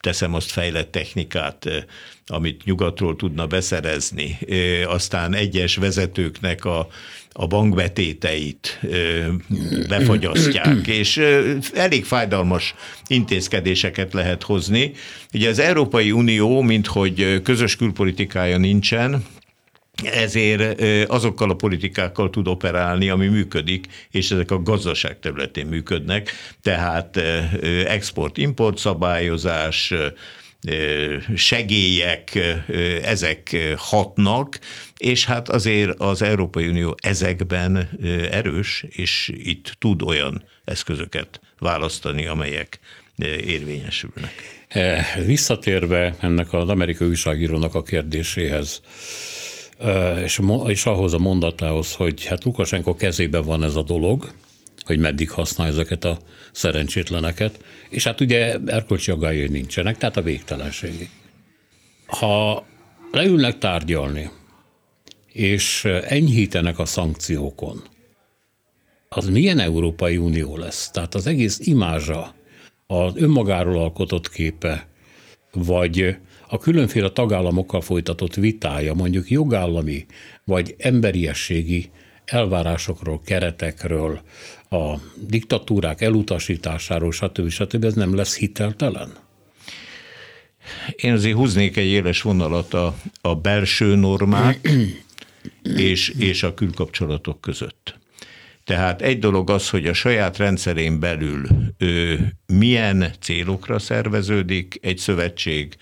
teszem 0.00 0.34
azt 0.34 0.50
fejlett 0.50 0.90
technikát, 0.92 1.66
eh, 1.66 1.82
amit 2.26 2.64
nyugatról 2.64 3.16
tudna 3.16 3.46
beszerezni, 3.46 4.38
eh, 4.48 4.92
aztán 4.92 5.34
egyes 5.34 5.76
vezetőknek 5.76 6.64
a, 6.64 6.88
a 7.32 7.46
bankbetéteit 7.46 8.78
eh, 8.82 9.26
befagyasztják, 9.88 10.86
és 11.00 11.16
elég 11.74 12.04
fájdalmas 12.04 12.74
intézkedéseket 13.06 14.12
lehet 14.12 14.42
hozni. 14.42 14.92
Ugye 15.34 15.48
az 15.48 15.58
Európai 15.58 16.12
Unió, 16.12 16.62
mint 16.62 16.86
hogy 16.86 17.42
közös 17.42 17.76
külpolitikája 17.76 18.58
nincsen, 18.58 19.24
ezért 20.04 20.80
azokkal 21.10 21.50
a 21.50 21.54
politikákkal 21.54 22.30
tud 22.30 22.48
operálni, 22.48 23.08
ami 23.08 23.26
működik, 23.26 23.86
és 24.10 24.30
ezek 24.30 24.50
a 24.50 24.62
gazdaság 24.62 25.18
területén 25.18 25.66
működnek, 25.66 26.30
tehát 26.62 27.16
export-import 27.86 28.78
szabályozás, 28.78 29.94
segélyek, 31.34 32.38
ezek 33.02 33.56
hatnak, 33.76 34.58
és 34.96 35.24
hát 35.24 35.48
azért 35.48 36.00
az 36.00 36.22
Európai 36.22 36.68
Unió 36.68 36.94
ezekben 37.02 37.88
erős, 38.30 38.84
és 38.88 39.32
itt 39.34 39.76
tud 39.78 40.02
olyan 40.02 40.44
eszközöket 40.64 41.40
választani, 41.58 42.26
amelyek 42.26 42.78
érvényesülnek. 43.46 44.32
Visszatérve 45.26 46.14
ennek 46.20 46.52
az 46.52 46.68
amerikai 46.68 47.08
újságírónak 47.08 47.74
a 47.74 47.82
kérdéséhez, 47.82 48.80
és, 50.22 50.40
és 50.66 50.86
ahhoz 50.86 51.14
a 51.14 51.18
mondatához, 51.18 51.94
hogy 51.94 52.24
hát 52.24 52.44
Lukasenko 52.44 52.94
kezében 52.94 53.44
van 53.44 53.62
ez 53.62 53.76
a 53.76 53.82
dolog, 53.82 54.32
hogy 54.84 54.98
meddig 54.98 55.30
használja 55.30 55.72
ezeket 55.72 56.04
a 56.04 56.18
szerencsétleneket, 56.52 57.64
és 57.88 58.04
hát 58.04 58.20
ugye 58.20 58.58
erkölcsi 58.66 59.10
agályai 59.10 59.48
nincsenek, 59.48 59.98
tehát 59.98 60.16
a 60.16 60.22
végtelenségig. 60.22 61.10
Ha 62.06 62.64
leülnek 63.12 63.58
tárgyalni, 63.58 64.30
és 65.32 65.84
enyhítenek 65.84 66.78
a 66.78 66.84
szankciókon, 66.84 67.82
az 69.08 69.28
milyen 69.28 69.58
Európai 69.58 70.16
Unió 70.16 70.56
lesz? 70.56 70.90
Tehát 70.90 71.14
az 71.14 71.26
egész 71.26 71.58
imázsa, 71.58 72.34
az 72.86 73.12
önmagáról 73.16 73.78
alkotott 73.78 74.30
képe, 74.30 74.88
vagy 75.52 76.16
a 76.52 76.58
különféle 76.58 77.08
tagállamokkal 77.08 77.80
folytatott 77.80 78.34
vitája, 78.34 78.94
mondjuk 78.94 79.30
jogállami 79.30 80.06
vagy 80.44 80.74
emberiességi 80.78 81.90
elvárásokról, 82.24 83.20
keretekről, 83.24 84.20
a 84.70 84.94
diktatúrák 85.26 86.00
elutasításáról, 86.00 87.12
stb. 87.12 87.48
stb. 87.48 87.84
ez 87.84 87.94
nem 87.94 88.14
lesz 88.14 88.36
hiteltelen? 88.36 89.12
Én 90.96 91.12
azért 91.12 91.36
húznék 91.36 91.76
egy 91.76 91.86
éles 91.86 92.22
vonalat 92.22 92.74
a, 92.74 92.94
a 93.20 93.34
belső 93.34 93.94
normák 93.94 94.68
és, 95.76 96.08
és 96.08 96.42
a 96.42 96.54
külkapcsolatok 96.54 97.40
között. 97.40 97.98
Tehát 98.64 99.02
egy 99.02 99.18
dolog 99.18 99.50
az, 99.50 99.68
hogy 99.68 99.86
a 99.86 99.92
saját 99.92 100.36
rendszerén 100.36 101.00
belül 101.00 101.46
ő 101.78 102.28
milyen 102.46 103.12
célokra 103.20 103.78
szerveződik 103.78 104.78
egy 104.82 104.98
szövetség, 104.98 105.76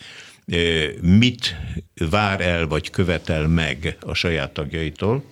mit 1.01 1.57
vár 2.11 2.41
el 2.41 2.67
vagy 2.67 2.91
követel 2.91 3.47
meg 3.47 3.97
a 4.01 4.15
saját 4.15 4.53
tagjaitól, 4.53 5.25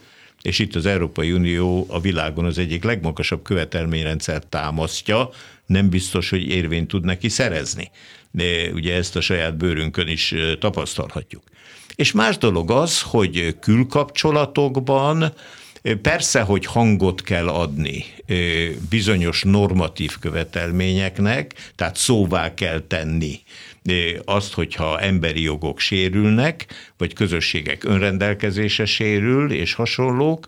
és 0.43 0.59
itt 0.59 0.75
az 0.75 0.87
Európai 0.87 1.33
Unió 1.33 1.87
a 1.89 2.01
világon 2.01 2.45
az 2.45 2.59
egyik 2.59 2.85
legmagasabb 2.85 3.43
követelményrendszer 3.43 4.45
támasztja, 4.45 5.31
nem 5.67 5.89
biztos, 5.89 6.31
hogy 6.31 6.49
érvényt 6.49 6.89
tud 6.89 7.05
neki 7.05 7.29
szerezni. 7.29 7.91
De 8.31 8.71
ugye 8.73 8.95
ezt 8.95 9.17
a 9.17 9.21
saját 9.21 9.57
bőrünkön 9.57 10.09
is 10.09 10.35
tapasztalhatjuk. 10.59 11.43
És 11.95 12.13
más 12.13 12.39
dolog 12.39 12.71
az, 12.71 13.03
hogy 13.03 13.57
külkapcsolatokban 13.61 15.33
Persze, 16.03 16.41
hogy 16.41 16.67
hangot 16.67 17.23
kell 17.23 17.49
adni 17.49 18.05
bizonyos 18.89 19.43
normatív 19.43 20.19
követelményeknek, 20.21 21.55
tehát 21.75 21.97
szóvá 21.97 22.55
kell 22.55 22.81
tenni 22.81 23.41
azt, 24.25 24.53
hogyha 24.53 25.01
emberi 25.01 25.43
jogok 25.43 25.79
sérülnek, 25.79 26.67
vagy 26.97 27.13
közösségek 27.15 27.85
önrendelkezése 27.85 28.85
sérül, 28.85 29.53
és 29.53 29.75
hasonlók, 29.75 30.47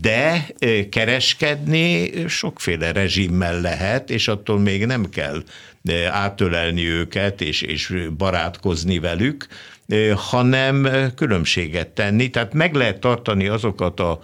de 0.00 0.46
kereskedni 0.90 2.10
sokféle 2.28 2.92
rezsimmel 2.92 3.60
lehet, 3.60 4.10
és 4.10 4.28
attól 4.28 4.58
még 4.58 4.86
nem 4.86 5.08
kell 5.08 5.42
átölelni 6.10 6.88
őket 6.88 7.40
és, 7.40 7.62
és 7.62 7.94
barátkozni 8.16 8.98
velük, 8.98 9.46
hanem 10.14 10.88
különbséget 11.14 11.88
tenni. 11.88 12.30
Tehát 12.30 12.54
meg 12.54 12.74
lehet 12.74 13.00
tartani 13.00 13.46
azokat 13.46 14.00
a 14.00 14.20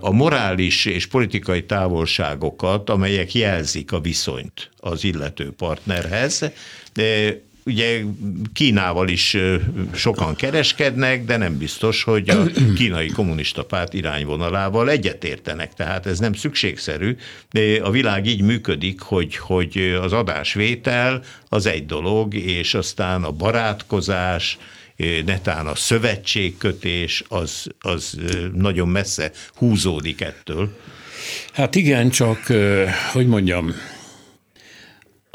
a 0.00 0.10
morális 0.10 0.84
és 0.84 1.06
politikai 1.06 1.64
távolságokat, 1.64 2.90
amelyek 2.90 3.34
jelzik 3.34 3.92
a 3.92 4.00
viszonyt 4.00 4.70
az 4.80 5.04
illető 5.04 5.50
partnerhez. 5.50 6.50
De 7.64 7.70
ugye 7.70 8.02
Kínával 8.52 9.08
is 9.08 9.36
sokan 9.94 10.34
kereskednek, 10.34 11.24
de 11.24 11.36
nem 11.36 11.58
biztos, 11.58 12.02
hogy 12.02 12.28
a 12.28 12.42
kínai 12.76 13.08
kommunista 13.08 13.64
párt 13.64 13.94
irányvonalával 13.94 14.90
egyetértenek. 14.90 15.74
Tehát 15.74 16.06
ez 16.06 16.18
nem 16.18 16.32
szükségszerű. 16.32 17.16
A 17.82 17.90
világ 17.90 18.26
így 18.26 18.42
működik, 18.42 19.00
hogy, 19.00 19.36
hogy 19.36 19.98
az 20.02 20.12
adásvétel 20.12 21.22
az 21.48 21.66
egy 21.66 21.86
dolog, 21.86 22.34
és 22.34 22.74
aztán 22.74 23.22
a 23.22 23.30
barátkozás, 23.30 24.58
netán 25.24 25.66
a 25.66 25.74
szövetségkötés 25.74 27.24
az, 27.28 27.66
az 27.80 28.18
nagyon 28.52 28.88
messze 28.88 29.30
húzódik 29.54 30.20
ettől. 30.20 30.78
Hát 31.52 31.74
igen, 31.74 32.10
csak 32.10 32.38
hogy 33.12 33.26
mondjam, 33.26 33.74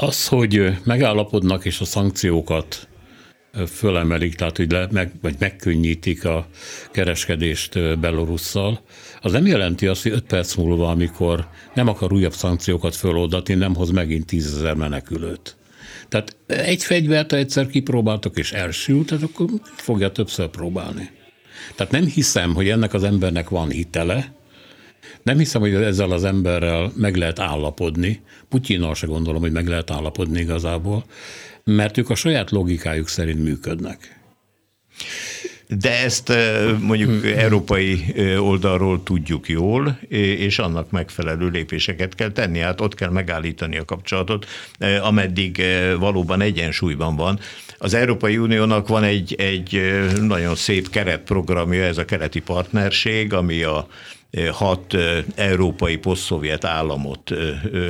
az, 0.02 0.28
hogy 0.28 0.76
megállapodnak 0.84 1.64
és 1.64 1.80
a 1.80 1.84
szankciókat 1.84 2.88
fölemelik, 3.66 4.34
tehát 4.34 4.56
hogy 4.56 4.72
le, 4.72 4.86
meg, 4.90 5.12
vagy 5.22 5.34
megkönnyítik 5.38 6.24
a 6.24 6.46
kereskedést 6.90 7.98
Belorusszal, 7.98 8.80
az 9.20 9.32
nem 9.32 9.46
jelenti 9.46 9.86
azt, 9.86 10.02
hogy 10.02 10.12
öt 10.12 10.24
perc 10.24 10.54
múlva, 10.54 10.90
amikor 10.90 11.48
nem 11.74 11.88
akar 11.88 12.12
újabb 12.12 12.32
szankciókat 12.32 12.96
föloldatni, 12.96 13.54
nem 13.54 13.74
hoz 13.74 13.90
megint 13.90 14.26
tízezer 14.26 14.74
menekülőt. 14.74 15.56
Tehát 16.08 16.36
egy 16.46 16.82
fegyvert, 16.82 17.30
ha 17.30 17.36
egyszer 17.36 17.66
kipróbáltak 17.66 18.38
és 18.38 18.52
elsült, 18.52 19.06
tehát 19.06 19.24
akkor 19.24 19.46
fogja 19.76 20.12
többször 20.12 20.48
próbálni. 20.48 21.10
Tehát 21.74 21.92
nem 21.92 22.06
hiszem, 22.06 22.54
hogy 22.54 22.68
ennek 22.68 22.94
az 22.94 23.04
embernek 23.04 23.48
van 23.48 23.70
hitele, 23.70 24.34
nem 25.22 25.38
hiszem, 25.38 25.60
hogy 25.60 25.74
ezzel 25.74 26.10
az 26.10 26.24
emberrel 26.24 26.92
meg 26.96 27.16
lehet 27.16 27.38
állapodni. 27.38 28.20
Putyinnal 28.48 28.94
se 28.94 29.06
gondolom, 29.06 29.40
hogy 29.40 29.52
meg 29.52 29.66
lehet 29.66 29.90
állapodni 29.90 30.40
igazából, 30.40 31.04
mert 31.64 31.98
ők 31.98 32.10
a 32.10 32.14
saját 32.14 32.50
logikájuk 32.50 33.08
szerint 33.08 33.42
működnek. 33.42 34.18
De 35.78 36.02
ezt 36.02 36.32
mondjuk 36.80 37.26
európai 37.26 38.14
oldalról 38.38 39.02
tudjuk 39.02 39.48
jól, 39.48 39.98
és 40.08 40.58
annak 40.58 40.90
megfelelő 40.90 41.48
lépéseket 41.48 42.14
kell 42.14 42.30
tenni. 42.30 42.58
Hát 42.58 42.80
ott 42.80 42.94
kell 42.94 43.10
megállítani 43.10 43.78
a 43.78 43.84
kapcsolatot, 43.84 44.46
ameddig 45.02 45.62
valóban 45.98 46.40
egyensúlyban 46.40 47.16
van. 47.16 47.38
Az 47.78 47.94
Európai 47.94 48.38
Uniónak 48.38 48.88
van 48.88 49.02
egy, 49.02 49.34
egy 49.34 49.80
nagyon 50.20 50.54
szép 50.54 50.90
keretprogramja, 50.90 51.82
ez 51.82 51.98
a 51.98 52.04
keleti 52.04 52.40
partnerség, 52.40 53.32
ami 53.32 53.62
a 53.62 53.86
hat 54.52 54.96
európai 55.34 55.96
posztszovjet 55.96 56.64
államot 56.64 57.30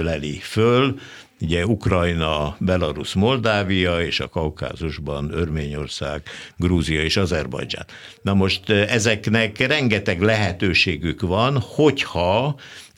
leli 0.02 0.38
föl, 0.38 0.98
ugye 1.40 1.66
Ukrajna, 1.66 2.56
Belarus, 2.58 3.14
Moldávia, 3.14 4.00
és 4.00 4.20
a 4.20 4.28
Kaukázusban 4.28 5.30
Örményország, 5.32 6.22
Grúzia 6.56 7.02
és 7.02 7.16
Azerbajdzsán. 7.16 7.86
Na 8.22 8.34
most 8.34 8.70
ezeknek 8.70 9.58
rengeteg 9.58 10.20
lehetőségük 10.20 11.20
van, 11.20 11.58
hogyha 11.60 12.56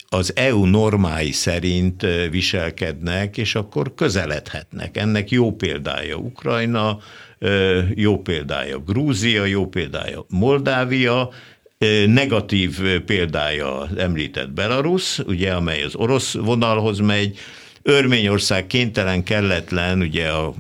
az 0.09 0.37
EU 0.37 0.65
normái 0.65 1.33
szerint 1.33 2.07
viselkednek, 2.31 3.37
és 3.37 3.55
akkor 3.55 3.95
közeledhetnek. 3.95 4.97
Ennek 4.97 5.31
jó 5.31 5.53
példája 5.53 6.17
Ukrajna, 6.17 6.99
jó 7.95 8.19
példája 8.19 8.79
Grúzia, 8.79 9.45
jó 9.45 9.67
példája 9.67 10.25
Moldávia, 10.29 11.31
negatív 12.07 12.81
példája 13.07 13.89
említett 13.97 14.51
Belarus, 14.51 15.19
ugye, 15.19 15.53
amely 15.53 15.83
az 15.83 15.95
orosz 15.95 16.35
vonalhoz 16.35 16.99
megy, 16.99 17.39
Örményország 17.83 18.67
kénytelen, 18.67 19.23
kelletlen, 19.23 20.01
ugye 20.01 20.29
a 20.29 20.55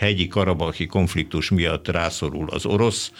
hegyi 0.00 0.28
karabaki 0.28 0.86
konfliktus 0.86 1.50
miatt 1.50 1.88
rászorul 1.88 2.50
az 2.50 2.66
orosz 2.66 3.12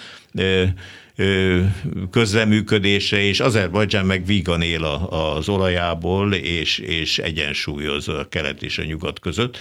közreműködése, 2.10 3.20
és 3.20 3.40
Azerbajdzsán 3.40 4.06
meg 4.06 4.26
vígan 4.26 4.62
él 4.62 4.84
az 5.10 5.48
olajából, 5.48 6.34
és, 6.34 6.78
és 6.78 7.18
egyensúlyoz 7.18 8.08
a 8.08 8.26
kelet 8.28 8.62
és 8.62 8.78
a 8.78 8.84
nyugat 8.84 9.20
között. 9.20 9.58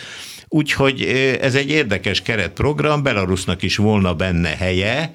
Úgyhogy 0.47 1.01
ez 1.41 1.55
egy 1.55 1.69
érdekes 1.69 2.21
keretprogram, 2.21 3.03
Belarusnak 3.03 3.61
is 3.61 3.77
volna 3.77 4.13
benne 4.13 4.49
helye, 4.49 5.11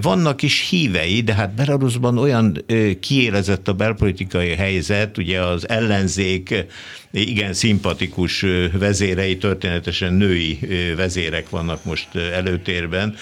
vannak 0.00 0.42
is 0.42 0.68
hívei, 0.68 1.20
de 1.20 1.34
hát 1.34 1.54
Belarusban 1.54 2.18
olyan 2.18 2.64
kiélezett 3.00 3.68
a 3.68 3.72
belpolitikai 3.72 4.54
helyzet, 4.54 5.18
ugye 5.18 5.40
az 5.40 5.68
ellenzék 5.68 6.64
igen 7.10 7.52
szimpatikus 7.52 8.44
vezérei, 8.72 9.36
történetesen 9.36 10.12
női 10.12 10.58
vezérek 10.96 11.50
vannak 11.50 11.84
most 11.84 12.16
előtérben. 12.16 13.16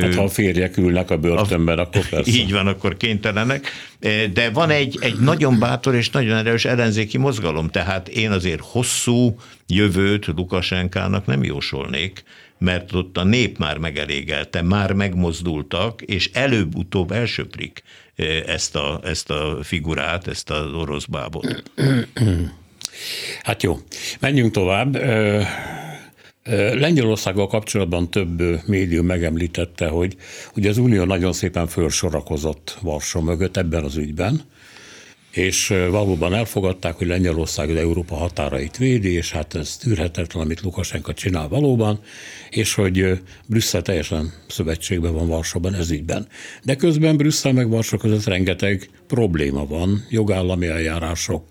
Hát 0.00 0.14
ha 0.14 0.22
a 0.22 0.28
férjek 0.28 0.76
ülnek 0.76 1.10
a 1.10 1.18
börtönben, 1.18 1.78
akkor 1.78 2.08
persze. 2.08 2.30
Így 2.30 2.52
van, 2.52 2.66
akkor 2.66 2.96
kénytelenek. 2.96 3.70
De 4.32 4.50
van 4.50 4.70
egy, 4.70 4.98
egy 5.00 5.18
nagyon 5.18 5.58
bátor 5.58 5.94
és 5.94 6.10
nagyon 6.10 6.36
erős 6.36 6.64
ellenzéki 6.64 7.18
mozgalom, 7.18 7.68
tehát 7.68 8.08
én 8.08 8.30
azért 8.30 8.60
hosszú 8.60 9.36
jövőt 9.66 10.26
Lukasenkának 10.26 11.26
nem 11.26 11.44
jósolnék, 11.44 12.24
mert 12.58 12.94
ott 12.94 13.16
a 13.16 13.24
nép 13.24 13.58
már 13.58 13.78
megelégelte, 13.78 14.62
már 14.62 14.92
megmozdultak, 14.92 16.02
és 16.02 16.30
előbb-utóbb 16.32 17.10
elsöprik 17.10 17.82
ezt 18.46 18.76
a, 18.76 19.00
ezt 19.04 19.30
a 19.30 19.58
figurát, 19.62 20.26
ezt 20.26 20.50
az 20.50 20.72
orosz 20.72 21.04
bábot. 21.04 21.72
Hát 23.42 23.62
jó, 23.62 23.78
menjünk 24.20 24.52
tovább. 24.52 24.96
Lengyelországgal 26.74 27.46
kapcsolatban 27.46 28.10
több 28.10 28.66
médium 28.66 29.06
megemlítette, 29.06 29.88
hogy 29.88 30.16
ugye 30.56 30.68
az 30.68 30.78
Unió 30.78 31.04
nagyon 31.04 31.32
szépen 31.32 31.66
felsorakozott 31.66 32.78
Varsó 32.80 33.20
mögött 33.20 33.56
ebben 33.56 33.84
az 33.84 33.96
ügyben, 33.96 34.42
és 35.30 35.68
valóban 35.90 36.34
elfogadták, 36.34 36.94
hogy 36.94 37.06
Lengyelország 37.06 37.70
az 37.70 37.76
Európa 37.76 38.14
határait 38.14 38.76
védi, 38.76 39.12
és 39.12 39.32
hát 39.32 39.54
ez 39.54 39.76
tűrhetetlen, 39.76 40.42
amit 40.42 40.60
Lukasenka 40.60 41.14
csinál 41.14 41.48
valóban, 41.48 42.00
és 42.50 42.74
hogy 42.74 43.20
Brüsszel 43.46 43.82
teljesen 43.82 44.32
szövetségben 44.48 45.12
van 45.14 45.28
Varsóban 45.28 45.74
ez 45.74 45.90
ügyben. 45.90 46.26
De 46.62 46.76
közben 46.76 47.16
Brüsszel 47.16 47.52
meg 47.52 47.68
Varsó 47.68 47.96
között 47.96 48.24
rengeteg 48.24 48.90
probléma 49.06 49.66
van, 49.66 50.06
jogállami 50.10 50.66
eljárások, 50.66 51.46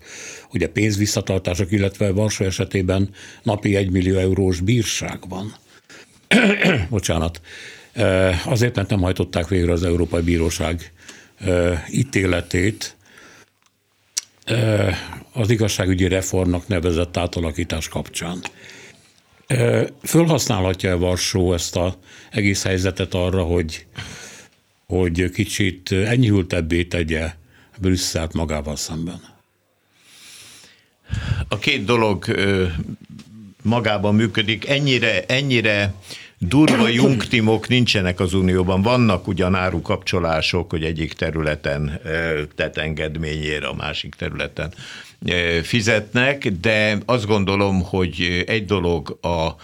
ugye 0.54 0.68
pénzvisszatartások, 0.68 1.72
illetve 1.72 2.10
Varsó 2.10 2.44
esetében 2.44 3.08
napi 3.42 3.76
egy 3.76 3.90
millió 3.90 4.18
eurós 4.18 4.60
bírság 4.60 5.18
van. 5.28 5.54
Bocsánat. 6.90 7.40
Azért, 8.44 8.74
mert 8.74 8.90
nem 8.90 9.00
hajtották 9.00 9.48
végre 9.48 9.72
az 9.72 9.84
Európai 9.84 10.22
Bíróság 10.22 10.92
ítéletét, 11.90 12.96
az 15.32 15.50
igazságügyi 15.50 16.08
reformnak 16.08 16.68
nevezett 16.68 17.16
átalakítás 17.16 17.88
kapcsán. 17.88 18.40
Fölhasználhatja-e 20.02 20.94
Varsó 20.94 21.52
ezt 21.52 21.76
az 21.76 21.92
egész 22.30 22.62
helyzetet 22.62 23.14
arra, 23.14 23.42
hogy, 23.42 23.86
hogy 24.86 25.30
kicsit 25.30 25.92
enyhültebbé 25.92 26.84
tegye 26.84 27.32
Brüsszelt 27.78 28.32
magával 28.32 28.76
szemben? 28.76 29.33
A 31.48 31.58
két 31.58 31.84
dolog 31.84 32.24
magában 33.62 34.14
működik. 34.14 34.68
Ennyire, 34.68 35.24
ennyire 35.26 35.94
durva 36.38 36.88
jungtimok 36.88 37.68
nincsenek 37.68 38.20
az 38.20 38.34
Unióban. 38.34 38.82
Vannak 38.82 39.26
ugyan 39.26 39.54
árukapcsolások, 39.54 40.70
hogy 40.70 40.84
egyik 40.84 41.12
területen 41.12 42.00
tett 42.54 42.76
engedményére, 42.76 43.66
a 43.66 43.74
másik 43.74 44.14
területen 44.14 44.74
fizetnek, 45.62 46.48
de 46.48 46.98
azt 47.06 47.26
gondolom, 47.26 47.82
hogy 47.82 48.44
egy 48.46 48.64
dolog 48.64 49.18
a 49.22 49.54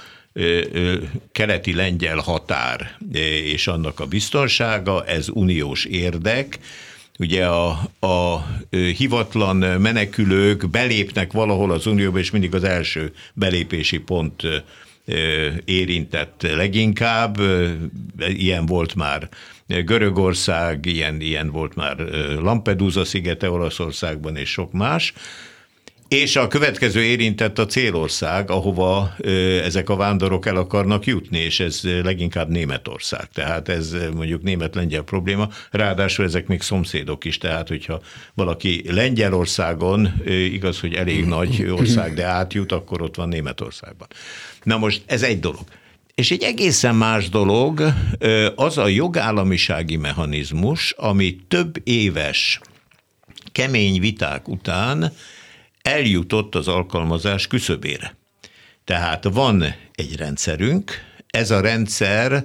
keleti 1.32 1.74
lengyel 1.74 2.18
határ 2.18 2.96
és 3.44 3.66
annak 3.66 4.00
a 4.00 4.06
biztonsága, 4.06 5.04
ez 5.04 5.28
uniós 5.28 5.84
érdek, 5.84 6.58
ugye 7.20 7.46
a, 7.46 7.68
a 8.00 8.46
hivatlan 8.96 9.56
menekülők 9.56 10.70
belépnek 10.70 11.32
valahol 11.32 11.70
az 11.70 11.86
Unióba, 11.86 12.18
és 12.18 12.30
mindig 12.30 12.54
az 12.54 12.64
első 12.64 13.12
belépési 13.34 13.98
pont 13.98 14.42
érintett 15.64 16.42
leginkább, 16.42 17.36
ilyen 18.18 18.66
volt 18.66 18.94
már 18.94 19.28
Görögország, 19.66 20.86
ilyen, 20.86 21.20
ilyen 21.20 21.50
volt 21.50 21.74
már 21.74 21.96
Lampedusa 22.42 23.04
szigete 23.04 23.50
Olaszországban 23.50 24.36
és 24.36 24.50
sok 24.50 24.72
más, 24.72 25.12
és 26.10 26.36
a 26.36 26.48
következő 26.48 27.02
érintett 27.02 27.58
a 27.58 27.66
célország, 27.66 28.50
ahova 28.50 29.14
ezek 29.62 29.88
a 29.88 29.96
vándorok 29.96 30.46
el 30.46 30.56
akarnak 30.56 31.04
jutni, 31.06 31.38
és 31.38 31.60
ez 31.60 31.80
leginkább 32.02 32.48
Németország. 32.48 33.28
Tehát 33.34 33.68
ez 33.68 33.96
mondjuk 34.14 34.42
német-lengyel 34.42 35.02
probléma, 35.02 35.48
ráadásul 35.70 36.24
ezek 36.24 36.46
még 36.46 36.60
szomszédok 36.60 37.24
is, 37.24 37.38
tehát 37.38 37.68
hogyha 37.68 38.00
valaki 38.34 38.84
Lengyelországon, 38.92 40.22
igaz, 40.26 40.80
hogy 40.80 40.94
elég 40.94 41.24
nagy 41.24 41.66
ország, 41.70 42.14
de 42.14 42.24
átjut, 42.24 42.72
akkor 42.72 43.02
ott 43.02 43.16
van 43.16 43.28
Németországban. 43.28 44.08
Na 44.62 44.78
most 44.78 45.02
ez 45.06 45.22
egy 45.22 45.40
dolog. 45.40 45.64
És 46.14 46.30
egy 46.30 46.42
egészen 46.42 46.94
más 46.94 47.28
dolog 47.28 47.82
az 48.54 48.78
a 48.78 48.86
jogállamisági 48.86 49.96
mechanizmus, 49.96 50.94
ami 50.96 51.36
több 51.48 51.80
éves 51.84 52.60
kemény 53.52 54.00
viták 54.00 54.48
után 54.48 55.12
eljutott 55.82 56.54
az 56.54 56.68
alkalmazás 56.68 57.46
küszöbére. 57.46 58.16
Tehát 58.84 59.24
van 59.24 59.64
egy 59.94 60.16
rendszerünk, 60.16 60.92
ez 61.26 61.50
a 61.50 61.60
rendszer 61.60 62.44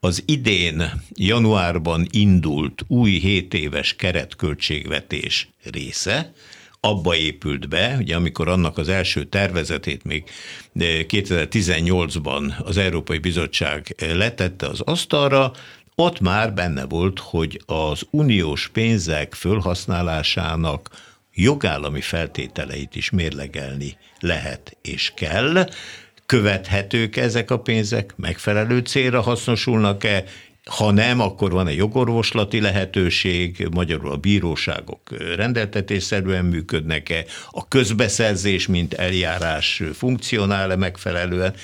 az 0.00 0.22
idén 0.26 0.92
januárban 1.14 2.06
indult 2.10 2.84
új 2.86 3.10
7 3.10 3.54
éves 3.54 3.96
keretköltségvetés 3.96 5.48
része, 5.62 6.32
abba 6.80 7.16
épült 7.16 7.68
be, 7.68 7.96
ugye 7.98 8.16
amikor 8.16 8.48
annak 8.48 8.78
az 8.78 8.88
első 8.88 9.24
tervezetét 9.24 10.04
még 10.04 10.24
2018-ban 10.78 12.58
az 12.58 12.76
Európai 12.76 13.18
Bizottság 13.18 13.94
letette 13.98 14.66
az 14.66 14.80
asztalra, 14.80 15.52
ott 15.94 16.20
már 16.20 16.54
benne 16.54 16.84
volt, 16.84 17.18
hogy 17.18 17.62
az 17.66 18.06
uniós 18.10 18.68
pénzek 18.68 19.34
fölhasználásának 19.34 20.88
jogállami 21.34 22.00
feltételeit 22.00 22.96
is 22.96 23.10
mérlegelni 23.10 23.96
lehet 24.20 24.76
és 24.82 25.12
kell, 25.14 25.68
követhetők 26.26 27.16
ezek 27.16 27.50
a 27.50 27.58
pénzek, 27.58 28.12
megfelelő 28.16 28.78
célra 28.78 29.20
hasznosulnak-e, 29.20 30.24
ha 30.64 30.90
nem, 30.90 31.20
akkor 31.20 31.50
van 31.50 31.66
egy 31.66 31.76
jogorvoslati 31.76 32.60
lehetőség, 32.60 33.68
magyarul 33.70 34.10
a 34.10 34.16
bíróságok 34.16 35.00
rendeltetésszerűen 35.36 36.44
működnek-e, 36.44 37.24
a 37.50 37.68
közbeszerzés, 37.68 38.66
mint 38.66 38.94
eljárás 38.94 39.82
funkcionál-e 39.92 40.76
megfelelően, 40.76 41.54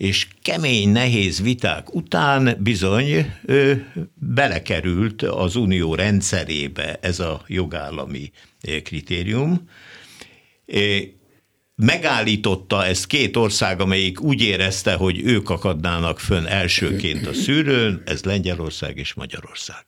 és 0.00 0.26
kemény, 0.42 0.88
nehéz 0.88 1.42
viták 1.42 1.94
után 1.94 2.56
bizony 2.58 3.32
ö, 3.44 3.72
belekerült 4.14 5.22
az 5.22 5.56
unió 5.56 5.94
rendszerébe 5.94 6.98
ez 7.00 7.20
a 7.20 7.44
jogállami 7.46 8.30
kritérium. 8.84 9.68
Megállította 11.76 12.84
ezt 12.84 13.06
két 13.06 13.36
ország, 13.36 13.80
amelyik 13.80 14.20
úgy 14.20 14.42
érezte, 14.42 14.94
hogy 14.94 15.20
ők 15.24 15.50
akadnának 15.50 16.20
fönn 16.20 16.46
elsőként 16.46 17.26
a 17.26 17.34
szűrőn, 17.34 18.02
ez 18.06 18.22
Lengyelország 18.22 18.96
és 18.96 19.14
Magyarország. 19.14 19.84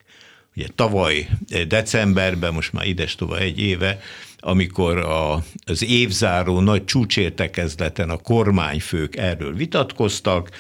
Ugye 0.57 0.67
tavaly 0.75 1.29
decemberben, 1.69 2.53
most 2.53 2.73
már 2.73 2.87
ides 2.87 3.15
tovább 3.15 3.41
egy 3.41 3.61
éve, 3.61 4.01
amikor 4.45 4.99
a, 4.99 5.45
az 5.65 5.85
évzáró 5.85 6.61
nagy 6.61 6.85
csúcsértekezleten 6.85 8.11
a 8.11 8.17
kormányfők 8.17 9.17
erről 9.17 9.55
vitatkoztak, 9.55 10.51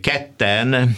ketten 0.00 0.96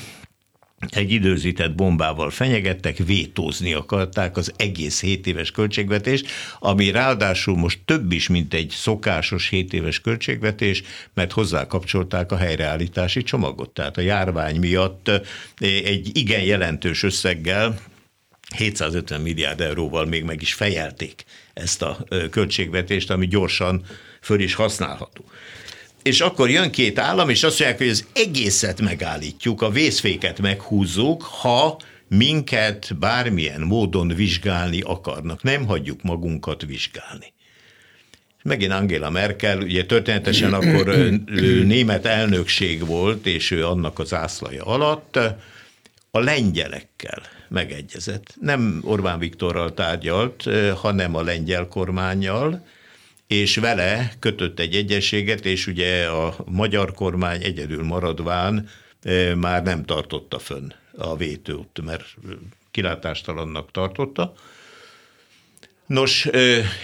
egy 0.91 1.11
időzített 1.11 1.75
bombával 1.75 2.31
fenyegettek, 2.31 2.97
vétózni 2.97 3.73
akarták 3.73 4.37
az 4.37 4.53
egész 4.57 5.01
7 5.01 5.27
éves 5.27 5.51
költségvetés, 5.51 6.23
ami 6.59 6.91
ráadásul 6.91 7.57
most 7.57 7.79
több 7.85 8.13
is, 8.13 8.29
mint 8.29 8.55
egy 8.55 8.71
szokásos 8.71 9.49
7 9.49 9.73
éves 9.73 10.01
költségvetés, 10.01 10.83
mert 11.15 11.33
hozzá 11.33 11.67
kapcsolták 11.67 12.33
a 12.33 12.37
helyreállítási 12.37 13.23
csomagot. 13.23 13.71
Tehát 13.71 13.97
a 13.97 14.01
járvány 14.01 14.59
miatt 14.59 15.11
egy 15.59 16.11
igen 16.13 16.43
jelentős 16.43 17.03
összeggel, 17.03 17.79
750 18.53 19.21
milliárd 19.21 19.61
euróval 19.61 20.05
még 20.05 20.25
meg 20.25 20.43
is 20.43 20.55
fejelték 20.55 21.25
ezt 21.55 21.83
a 21.83 22.07
költségvetést, 22.31 23.11
ami 23.11 23.27
gyorsan 23.27 23.85
föl 24.21 24.41
is 24.41 24.55
használható 24.55 25.25
és 26.03 26.21
akkor 26.21 26.51
jön 26.51 26.71
két 26.71 26.99
állam, 26.99 27.29
és 27.29 27.43
azt 27.43 27.59
mondják, 27.59 27.81
hogy 27.81 27.91
az 27.91 28.07
egészet 28.13 28.81
megállítjuk, 28.81 29.63
a 29.63 29.71
vészféket 29.71 30.41
meghúzzuk, 30.41 31.23
ha 31.23 31.79
minket 32.09 32.97
bármilyen 32.99 33.61
módon 33.61 34.09
vizsgálni 34.09 34.81
akarnak. 34.81 35.43
Nem 35.43 35.67
hagyjuk 35.67 36.03
magunkat 36.03 36.63
vizsgálni. 36.63 37.33
Megint 38.43 38.73
Angela 38.73 39.11
Merkel, 39.11 39.59
ugye 39.59 39.87
történetesen 39.87 40.55
akkor 40.55 40.87
német 41.65 42.07
elnökség 42.07 42.87
volt, 42.87 43.27
és 43.27 43.51
ő 43.51 43.67
annak 43.67 43.99
az 43.99 44.15
ászlaja 44.15 44.65
alatt 44.65 45.17
a 46.11 46.19
lengyelekkel 46.19 47.23
megegyezett. 47.53 48.35
Nem 48.41 48.81
Orbán 48.85 49.19
Viktorral 49.19 49.75
tárgyalt, 49.75 50.49
hanem 50.75 51.15
a 51.15 51.23
lengyel 51.23 51.69
kormányjal, 51.69 52.67
és 53.27 53.57
vele 53.57 54.13
kötött 54.19 54.59
egy 54.59 54.75
egyességet, 54.75 55.47
és 55.47 55.67
ugye 55.67 56.07
a 56.07 56.37
magyar 56.45 56.93
kormány 56.93 57.43
egyedül 57.43 57.85
maradván 57.85 58.69
már 59.37 59.63
nem 59.63 59.85
tartotta 59.85 60.39
fönn 60.39 60.73
a 60.97 61.17
vétőt, 61.17 61.83
mert 61.85 62.05
kilátástalannak 62.71 63.71
tartotta. 63.71 64.35
Nos, 65.87 66.29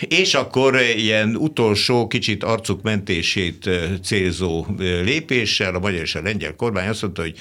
és 0.01 0.35
akkor 0.35 0.81
ilyen 0.81 1.37
utolsó, 1.37 2.07
kicsit 2.07 2.45
arcuk 2.45 2.83
mentését 2.83 3.71
célzó 4.03 4.67
lépéssel 4.79 5.75
a 5.75 5.79
magyar 5.79 6.01
és 6.01 6.15
a 6.15 6.23
lengyel 6.23 6.57
kormány 6.57 6.89
azt 6.89 7.03
mondta, 7.03 7.23
hogy 7.23 7.39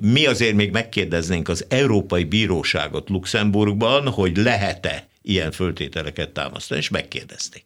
mi 0.00 0.26
azért 0.26 0.54
még 0.54 0.70
megkérdeznénk 0.70 1.48
az 1.48 1.64
Európai 1.68 2.24
Bíróságot 2.24 3.08
Luxemburgban, 3.08 4.08
hogy 4.08 4.36
lehet-e 4.36 5.08
ilyen 5.22 5.52
föltételeket 5.52 6.30
támasztani, 6.30 6.80
és 6.80 6.88
megkérdezték. 6.88 7.64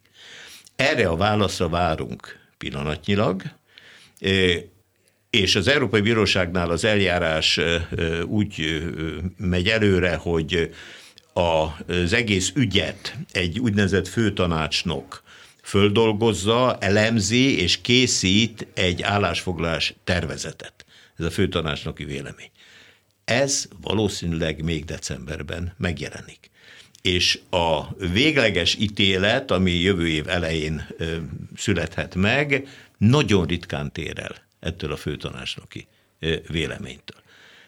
Erre 0.76 1.08
a 1.08 1.16
válaszra 1.16 1.68
várunk 1.68 2.38
pillanatnyilag, 2.58 3.42
és 5.30 5.54
az 5.54 5.68
Európai 5.68 6.00
Bíróságnál 6.00 6.70
az 6.70 6.84
eljárás 6.84 7.60
úgy 8.26 8.82
megy 9.36 9.68
előre, 9.68 10.14
hogy 10.14 10.70
az 11.32 12.12
egész 12.12 12.52
ügyet 12.54 13.16
egy 13.32 13.58
úgynevezett 13.58 14.08
főtanácsnok 14.08 15.22
földolgozza, 15.62 16.78
elemzi 16.80 17.60
és 17.60 17.80
készít 17.80 18.66
egy 18.74 19.02
állásfoglalás 19.02 19.94
tervezetet. 20.04 20.84
Ez 21.22 21.28
a 21.28 21.30
főtanácsnoki 21.30 22.04
vélemény. 22.04 22.50
Ez 23.24 23.68
valószínűleg 23.80 24.62
még 24.62 24.84
decemberben 24.84 25.74
megjelenik 25.78 26.50
és 27.02 27.38
a 27.50 27.94
végleges 28.12 28.74
ítélet, 28.74 29.50
ami 29.50 29.70
jövő 29.70 30.08
év 30.08 30.28
elején 30.28 30.86
születhet 31.56 32.14
meg, 32.14 32.68
nagyon 32.98 33.46
ritkán 33.46 33.92
tér 33.92 34.18
el 34.18 34.34
ettől 34.60 34.92
a 34.92 34.96
főtanácsnoki 34.96 35.86
véleménytől. 36.48 37.20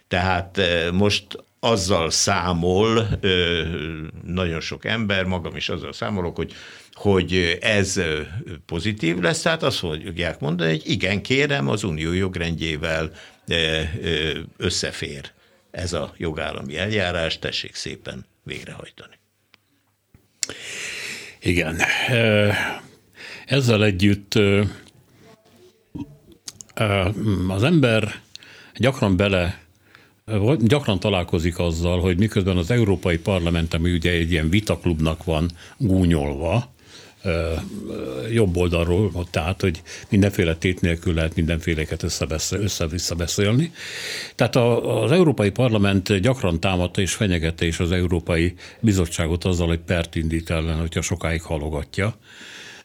Tehát 0.09 0.61
most 0.93 1.27
azzal 1.61 2.11
számol 2.11 3.09
nagyon 4.25 4.61
sok 4.61 4.85
ember, 4.85 5.25
magam 5.25 5.57
is 5.57 5.69
azzal 5.69 5.93
számolok, 5.93 6.37
hogy, 6.37 6.55
hogy 6.93 7.59
ez 7.61 8.01
pozitív 8.67 9.19
lesz, 9.19 9.43
tehát 9.43 9.63
azt 9.63 9.79
fogják 9.79 10.41
mondani, 10.41 10.71
hogy 10.71 10.83
igen, 10.85 11.23
kérem, 11.23 11.69
az 11.69 11.85
unió 11.85 12.13
jogrendjével 12.13 13.13
összefér 14.57 15.33
ez 15.71 15.93
a 15.93 16.15
jogállami 16.17 16.77
eljárás, 16.77 17.39
tessék 17.39 17.75
szépen 17.75 18.25
végrehajtani. 18.43 19.15
Igen. 21.41 21.81
Ezzel 23.47 23.85
együtt 23.85 24.35
az 27.49 27.63
ember 27.63 28.21
gyakran 28.77 29.17
bele 29.17 29.63
gyakran 30.59 31.01
találkozik 31.01 31.59
azzal, 31.59 32.01
hogy 32.01 32.19
miközben 32.19 32.57
az 32.57 32.71
Európai 32.71 33.19
Parlament, 33.19 33.75
ami 33.75 33.93
ugye 33.93 34.11
egy 34.11 34.31
ilyen 34.31 34.51
vitaklubnak 34.51 35.25
van 35.25 35.51
gúnyolva, 35.77 36.74
jobb 38.33 38.57
oldalról, 38.57 39.27
tehát, 39.31 39.61
hogy 39.61 39.83
mindenféle 40.09 40.55
tét 40.55 40.81
nélkül 40.81 41.15
lehet 41.15 41.35
mindenféleket 41.35 42.03
össze-vissza 42.51 43.15
beszélni. 43.15 43.73
Tehát 44.35 44.57
az 44.57 45.11
Európai 45.11 45.51
Parlament 45.51 46.21
gyakran 46.21 46.61
támadta 46.61 47.01
és 47.01 47.15
fenyegette 47.15 47.67
is 47.67 47.81
az 47.81 47.93
Európai 47.93 48.55
Bizottságot 48.81 49.45
azzal, 49.45 49.67
hogy 49.67 49.81
pert 49.81 50.15
indít 50.15 50.51
ellen, 50.51 50.79
hogyha 50.79 51.01
sokáig 51.01 51.43
halogatja 51.43 52.15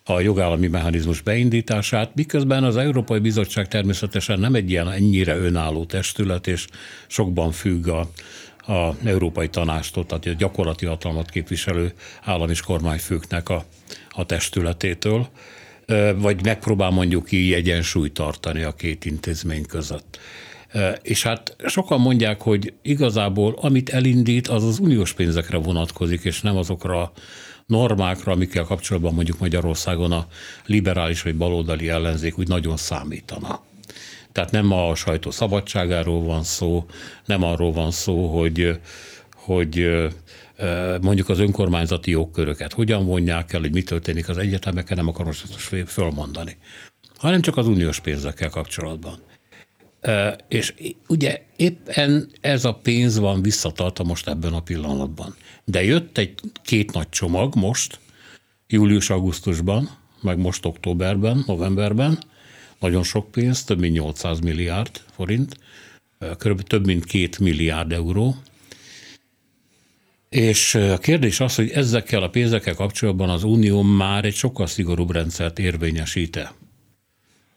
a 0.03 0.19
jogállami 0.19 0.67
mechanizmus 0.67 1.21
beindítását, 1.21 2.15
miközben 2.15 2.63
az 2.63 2.77
Európai 2.77 3.19
Bizottság 3.19 3.67
természetesen 3.67 4.39
nem 4.39 4.55
egy 4.55 4.69
ilyen 4.69 4.91
ennyire 4.91 5.37
önálló 5.37 5.85
testület, 5.85 6.47
és 6.47 6.67
sokban 7.07 7.51
függ 7.51 7.87
a, 7.87 8.09
a 8.69 8.95
Európai 9.03 9.49
Tanástól, 9.49 10.05
tehát 10.05 10.25
a 10.25 10.33
gyakorlati 10.33 10.85
hatalmat 10.85 11.29
képviselő 11.29 11.93
állam 12.21 12.49
és 12.49 12.61
kormányfőknek 12.61 13.49
a, 13.49 13.65
a 14.09 14.25
testületétől, 14.25 15.27
vagy 16.15 16.43
megpróbál 16.43 16.89
mondjuk 16.89 17.31
így 17.31 17.53
egyensúlyt 17.53 18.13
tartani 18.13 18.63
a 18.63 18.71
két 18.71 19.05
intézmény 19.05 19.65
között. 19.65 20.19
És 21.01 21.23
hát 21.23 21.55
sokan 21.65 21.99
mondják, 21.99 22.41
hogy 22.41 22.73
igazából 22.81 23.57
amit 23.61 23.89
elindít, 23.89 24.47
az 24.47 24.63
az 24.63 24.79
uniós 24.79 25.13
pénzekre 25.13 25.57
vonatkozik, 25.57 26.23
és 26.23 26.41
nem 26.41 26.57
azokra 26.57 27.01
a 27.01 27.11
normákra, 27.65 28.31
amikkel 28.31 28.63
kapcsolatban 28.63 29.13
mondjuk 29.13 29.39
Magyarországon 29.39 30.11
a 30.11 30.27
liberális 30.65 31.21
vagy 31.21 31.35
baloldali 31.35 31.89
ellenzék 31.89 32.39
úgy 32.39 32.47
nagyon 32.47 32.77
számítana. 32.77 33.61
Tehát 34.31 34.51
nem 34.51 34.71
a 34.71 34.95
sajtó 34.95 35.31
szabadságáról 35.31 36.23
van 36.23 36.43
szó, 36.43 36.85
nem 37.25 37.43
arról 37.43 37.71
van 37.71 37.91
szó, 37.91 38.37
hogy, 38.37 38.79
hogy 39.33 39.85
mondjuk 41.01 41.29
az 41.29 41.39
önkormányzati 41.39 42.11
jogköröket 42.11 42.73
hogyan 42.73 43.05
vonják 43.05 43.53
el, 43.53 43.59
hogy 43.59 43.73
mi 43.73 43.83
történik 43.83 44.29
az 44.29 44.37
egyetemeken, 44.37 44.97
nem 44.97 45.07
akarom 45.07 45.33
most 45.49 45.89
fölmondani, 45.89 46.57
hanem 47.17 47.41
csak 47.41 47.57
az 47.57 47.67
uniós 47.67 47.99
pénzekkel 47.99 48.49
kapcsolatban. 48.49 49.19
És 50.47 50.73
ugye 51.07 51.41
éppen 51.55 52.31
ez 52.41 52.65
a 52.65 52.73
pénz 52.73 53.19
van 53.19 53.41
visszatartva 53.41 54.03
most 54.03 54.27
ebben 54.27 54.53
a 54.53 54.61
pillanatban. 54.61 55.35
De 55.65 55.83
jött 55.83 56.17
egy 56.17 56.33
két 56.63 56.93
nagy 56.93 57.09
csomag 57.09 57.55
most, 57.55 57.99
július-augusztusban, 58.67 59.89
meg 60.21 60.37
most 60.37 60.65
októberben, 60.65 61.43
novemberben, 61.47 62.19
nagyon 62.79 63.03
sok 63.03 63.31
pénz, 63.31 63.63
több 63.63 63.79
mint 63.79 63.93
800 63.93 64.39
milliárd 64.39 65.01
forint, 65.15 65.57
kb. 66.37 66.61
több 66.61 66.85
mint 66.85 67.05
két 67.05 67.39
milliárd 67.39 67.91
euró. 67.91 68.35
És 70.29 70.75
a 70.75 70.97
kérdés 70.97 71.39
az, 71.39 71.55
hogy 71.55 71.69
ezekkel 71.69 72.23
a 72.23 72.29
pénzekkel 72.29 72.73
kapcsolatban 72.73 73.29
az 73.29 73.43
Unió 73.43 73.81
már 73.81 74.25
egy 74.25 74.35
sokkal 74.35 74.67
szigorúbb 74.67 75.11
rendszert 75.11 75.59
érvényesíte. 75.59 76.53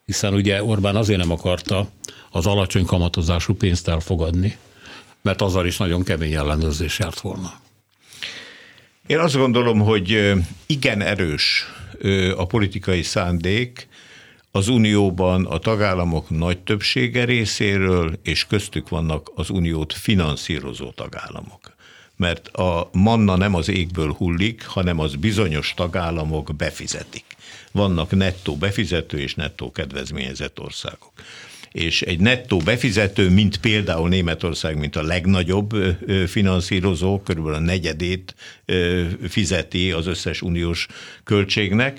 Hiszen 0.04 0.34
ugye 0.34 0.64
Orbán 0.64 0.96
azért 0.96 1.18
nem 1.18 1.30
akarta 1.30 1.90
az 2.30 2.46
alacsony 2.46 2.84
kamatozású 2.84 3.54
pénzt 3.54 3.88
elfogadni, 3.88 4.56
mert 5.22 5.42
azzal 5.42 5.66
is 5.66 5.76
nagyon 5.76 6.04
kemény 6.04 6.34
ellenőrzés 6.34 6.98
járt 6.98 7.20
volna. 7.20 7.60
Én 9.06 9.18
azt 9.18 9.36
gondolom, 9.36 9.78
hogy 9.78 10.32
igen 10.66 11.00
erős 11.00 11.64
a 12.36 12.46
politikai 12.46 13.02
szándék 13.02 13.88
az 14.54 14.68
Unióban 14.68 15.46
a 15.46 15.58
tagállamok 15.58 16.30
nagy 16.30 16.58
többsége 16.58 17.24
részéről, 17.24 18.18
és 18.22 18.46
köztük 18.46 18.88
vannak 18.88 19.30
az 19.34 19.50
Uniót 19.50 19.92
finanszírozó 19.92 20.90
tagállamok. 20.90 21.76
Mert 22.16 22.48
a 22.48 22.88
manna 22.92 23.36
nem 23.36 23.54
az 23.54 23.68
égből 23.68 24.12
hullik, 24.12 24.66
hanem 24.66 24.98
az 24.98 25.14
bizonyos 25.14 25.74
tagállamok 25.76 26.54
befizetik. 26.56 27.24
Vannak 27.70 28.10
nettó 28.10 28.56
befizető 28.56 29.18
és 29.18 29.34
nettó 29.34 29.72
kedvezményezett 29.72 30.60
országok 30.60 31.12
és 31.72 32.02
egy 32.02 32.20
nettó 32.20 32.58
befizető, 32.58 33.30
mint 33.30 33.56
például 33.56 34.08
Németország, 34.08 34.78
mint 34.78 34.96
a 34.96 35.02
legnagyobb 35.02 35.74
finanszírozó, 36.26 37.20
körülbelül 37.20 37.58
a 37.58 37.60
negyedét 37.60 38.34
fizeti 39.28 39.92
az 39.92 40.06
összes 40.06 40.42
uniós 40.42 40.86
költségnek, 41.24 41.98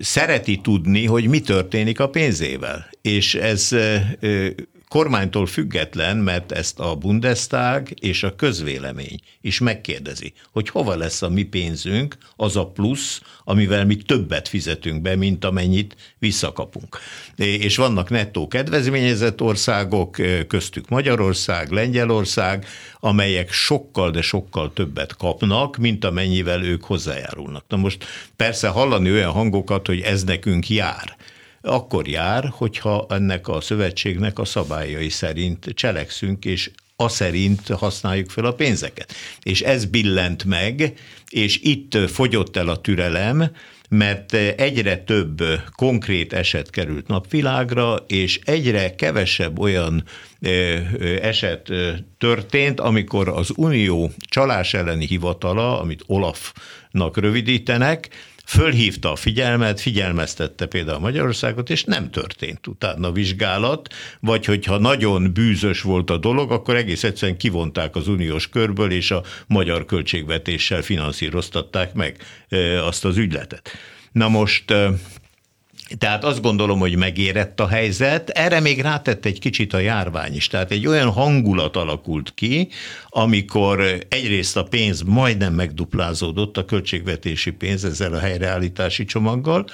szereti 0.00 0.60
tudni, 0.62 1.06
hogy 1.06 1.26
mi 1.26 1.40
történik 1.40 2.00
a 2.00 2.08
pénzével. 2.08 2.90
És 3.02 3.34
ez 3.34 3.68
kormánytól 4.90 5.46
független, 5.46 6.16
mert 6.16 6.52
ezt 6.52 6.78
a 6.78 6.94
Bundestag 6.94 7.88
és 8.00 8.22
a 8.22 8.34
közvélemény 8.34 9.20
is 9.40 9.58
megkérdezi, 9.58 10.32
hogy 10.52 10.68
hova 10.68 10.96
lesz 10.96 11.22
a 11.22 11.28
mi 11.28 11.42
pénzünk, 11.42 12.16
az 12.36 12.56
a 12.56 12.66
plusz, 12.66 13.22
amivel 13.44 13.86
mi 13.86 13.96
többet 13.96 14.48
fizetünk 14.48 15.02
be, 15.02 15.16
mint 15.16 15.44
amennyit 15.44 15.96
visszakapunk. 16.18 16.98
És 17.36 17.76
vannak 17.76 18.10
nettó 18.10 18.48
kedvezményezett 18.48 19.40
országok, 19.40 20.16
köztük 20.48 20.88
Magyarország, 20.88 21.70
Lengyelország, 21.70 22.66
amelyek 23.00 23.52
sokkal, 23.52 24.10
de 24.10 24.22
sokkal 24.22 24.72
többet 24.72 25.16
kapnak, 25.16 25.76
mint 25.76 26.04
amennyivel 26.04 26.62
ők 26.62 26.84
hozzájárulnak. 26.84 27.64
Na 27.68 27.76
most 27.76 28.04
persze 28.36 28.68
hallani 28.68 29.10
olyan 29.10 29.32
hangokat, 29.32 29.86
hogy 29.86 30.00
ez 30.00 30.24
nekünk 30.24 30.68
jár 30.68 31.16
akkor 31.62 32.08
jár, 32.08 32.48
hogyha 32.52 33.06
ennek 33.08 33.48
a 33.48 33.60
szövetségnek 33.60 34.38
a 34.38 34.44
szabályai 34.44 35.08
szerint 35.08 35.66
cselekszünk, 35.74 36.44
és 36.44 36.70
a 36.96 37.08
szerint 37.08 37.68
használjuk 37.68 38.30
fel 38.30 38.44
a 38.44 38.52
pénzeket. 38.52 39.14
És 39.42 39.60
ez 39.60 39.84
billent 39.84 40.44
meg, 40.44 40.92
és 41.28 41.60
itt 41.62 41.96
fogyott 42.10 42.56
el 42.56 42.68
a 42.68 42.80
türelem, 42.80 43.50
mert 43.88 44.32
egyre 44.34 44.96
több 44.96 45.42
konkrét 45.76 46.32
eset 46.32 46.70
került 46.70 47.06
napvilágra, 47.06 48.04
és 48.06 48.40
egyre 48.44 48.94
kevesebb 48.94 49.58
olyan 49.58 50.04
eset 51.20 51.72
történt, 52.18 52.80
amikor 52.80 53.28
az 53.28 53.52
Unió 53.56 54.10
csalás 54.28 54.74
elleni 54.74 55.06
hivatala, 55.06 55.80
amit 55.80 56.04
Olafnak 56.06 57.16
rövidítenek, 57.16 58.08
fölhívta 58.50 59.12
a 59.12 59.16
figyelmet, 59.16 59.80
figyelmeztette 59.80 60.66
például 60.66 60.98
Magyarországot, 60.98 61.70
és 61.70 61.84
nem 61.84 62.10
történt 62.10 62.66
utána 62.66 63.12
vizsgálat, 63.12 63.94
vagy 64.20 64.44
hogyha 64.44 64.78
nagyon 64.78 65.32
bűzös 65.32 65.82
volt 65.82 66.10
a 66.10 66.16
dolog, 66.16 66.50
akkor 66.50 66.76
egész 66.76 67.04
egyszerűen 67.04 67.38
kivonták 67.38 67.96
az 67.96 68.08
uniós 68.08 68.48
körből, 68.48 68.90
és 68.90 69.10
a 69.10 69.22
magyar 69.46 69.84
költségvetéssel 69.84 70.82
finanszíroztatták 70.82 71.94
meg 71.94 72.16
azt 72.82 73.04
az 73.04 73.16
ügyletet. 73.16 73.70
Na 74.12 74.28
most 74.28 74.74
tehát 75.98 76.24
azt 76.24 76.42
gondolom, 76.42 76.78
hogy 76.78 76.96
megérett 76.96 77.60
a 77.60 77.68
helyzet. 77.68 78.28
Erre 78.28 78.60
még 78.60 78.80
rátett 78.80 79.24
egy 79.24 79.38
kicsit 79.38 79.72
a 79.72 79.78
járvány 79.78 80.34
is. 80.34 80.46
Tehát 80.46 80.70
egy 80.70 80.86
olyan 80.86 81.10
hangulat 81.10 81.76
alakult 81.76 82.32
ki, 82.34 82.68
amikor 83.08 83.80
egyrészt 84.08 84.56
a 84.56 84.62
pénz 84.62 85.02
majdnem 85.02 85.52
megduplázódott, 85.52 86.56
a 86.56 86.64
költségvetési 86.64 87.50
pénz 87.50 87.84
ezzel 87.84 88.12
a 88.12 88.18
helyreállítási 88.18 89.04
csomaggal, 89.04 89.64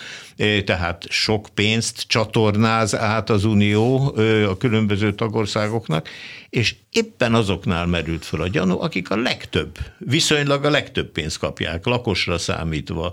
tehát 0.65 1.05
sok 1.09 1.49
pénzt 1.55 2.05
csatornáz 2.07 2.95
át 2.95 3.31
az 3.31 3.45
Unió 3.45 4.15
a 4.49 4.57
különböző 4.57 5.15
tagországoknak, 5.15 6.09
és 6.51 6.75
éppen 6.91 7.35
azoknál 7.35 7.87
merült 7.87 8.25
fel 8.25 8.41
a 8.41 8.49
gyanú, 8.49 8.81
akik 8.81 9.11
a 9.11 9.17
legtöbb, 9.17 9.79
viszonylag 9.99 10.65
a 10.65 10.71
legtöbb 10.71 11.11
pénzt 11.11 11.39
kapják, 11.39 11.87
lakosra 11.87 12.39
számítva 12.39 13.13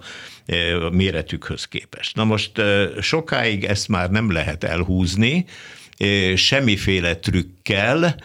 a 0.81 0.89
méretükhöz 0.89 1.65
képest. 1.65 2.15
Na 2.15 2.23
most 2.23 2.51
sokáig 3.01 3.63
ezt 3.63 3.87
már 3.87 4.09
nem 4.09 4.31
lehet 4.31 4.63
elhúzni, 4.63 5.45
semmiféle 6.35 7.15
trükkel, 7.15 8.15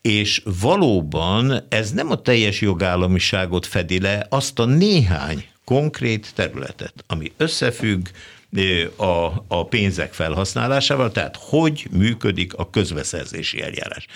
és 0.00 0.42
valóban 0.60 1.66
ez 1.68 1.92
nem 1.92 2.10
a 2.10 2.22
teljes 2.22 2.60
jogállamiságot 2.60 3.66
fedi 3.66 4.00
le, 4.00 4.26
azt 4.28 4.58
a 4.58 4.64
néhány 4.64 5.44
konkrét 5.64 6.34
területet, 6.34 7.04
ami 7.06 7.32
összefügg 7.36 8.06
a, 8.96 9.44
a 9.48 9.66
pénzek 9.68 10.12
felhasználásával, 10.12 11.12
tehát 11.12 11.36
hogy 11.40 11.86
működik 11.90 12.54
a 12.54 12.70
közbeszerzési 12.70 13.62
eljárás. 13.62 14.06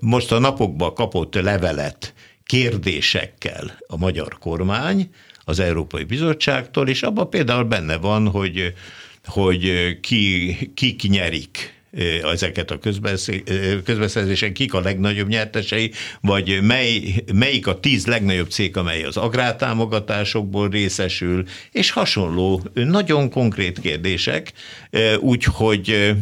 Most 0.00 0.32
a 0.32 0.38
napokban 0.38 0.94
kapott 0.94 1.34
levelet 1.34 2.14
kérdésekkel 2.44 3.78
a 3.86 3.96
magyar 3.96 4.38
kormány 4.38 5.10
az 5.44 5.58
Európai 5.58 6.04
Bizottságtól, 6.04 6.88
és 6.88 7.02
abban 7.02 7.30
például 7.30 7.64
benne 7.64 7.96
van, 7.96 8.28
hogy, 8.28 8.72
hogy 9.24 9.96
ki, 10.00 10.56
kik 10.74 11.02
nyerik 11.02 11.79
ezeket 12.32 12.70
a 12.70 12.78
közbeszerzésen, 13.84 14.52
kik 14.52 14.74
a 14.74 14.80
legnagyobb 14.80 15.28
nyertesei, 15.28 15.92
vagy 16.20 16.58
mely, 16.62 17.14
melyik 17.34 17.66
a 17.66 17.80
tíz 17.80 18.06
legnagyobb 18.06 18.50
cég, 18.50 18.76
amely 18.76 19.02
az 19.04 19.16
agrártámogatásokból 19.16 20.68
részesül, 20.68 21.44
és 21.72 21.90
hasonló 21.90 22.62
nagyon 22.74 23.30
konkrét 23.30 23.80
kérdések, 23.80 24.52
úgyhogy 25.18 26.14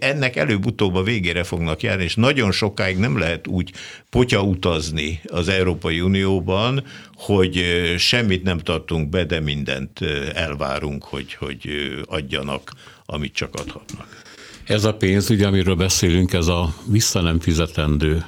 ennek 0.00 0.36
előbb-utóbb 0.36 0.94
a 0.94 1.02
végére 1.02 1.44
fognak 1.44 1.82
járni, 1.82 2.04
és 2.04 2.14
nagyon 2.14 2.52
sokáig 2.52 2.96
nem 2.96 3.18
lehet 3.18 3.46
úgy 3.46 3.72
potya 4.10 4.42
utazni 4.42 5.20
az 5.26 5.48
Európai 5.48 6.00
Unióban, 6.00 6.84
hogy 7.14 7.64
semmit 7.98 8.42
nem 8.42 8.58
tartunk 8.58 9.08
be, 9.08 9.24
de 9.24 9.40
mindent 9.40 10.00
elvárunk, 10.34 11.04
hogy, 11.04 11.34
hogy 11.34 11.68
adjanak, 12.06 12.72
amit 13.06 13.34
csak 13.34 13.54
adhatnak. 13.54 14.22
Ez 14.64 14.84
a 14.84 14.94
pénz, 14.94 15.30
ugye, 15.30 15.46
amiről 15.46 15.74
beszélünk, 15.74 16.32
ez 16.32 16.46
a 16.46 16.74
vissza 16.86 17.20
nem 17.20 17.40
fizetendő 17.40 18.26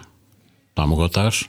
támogatás. 0.74 1.48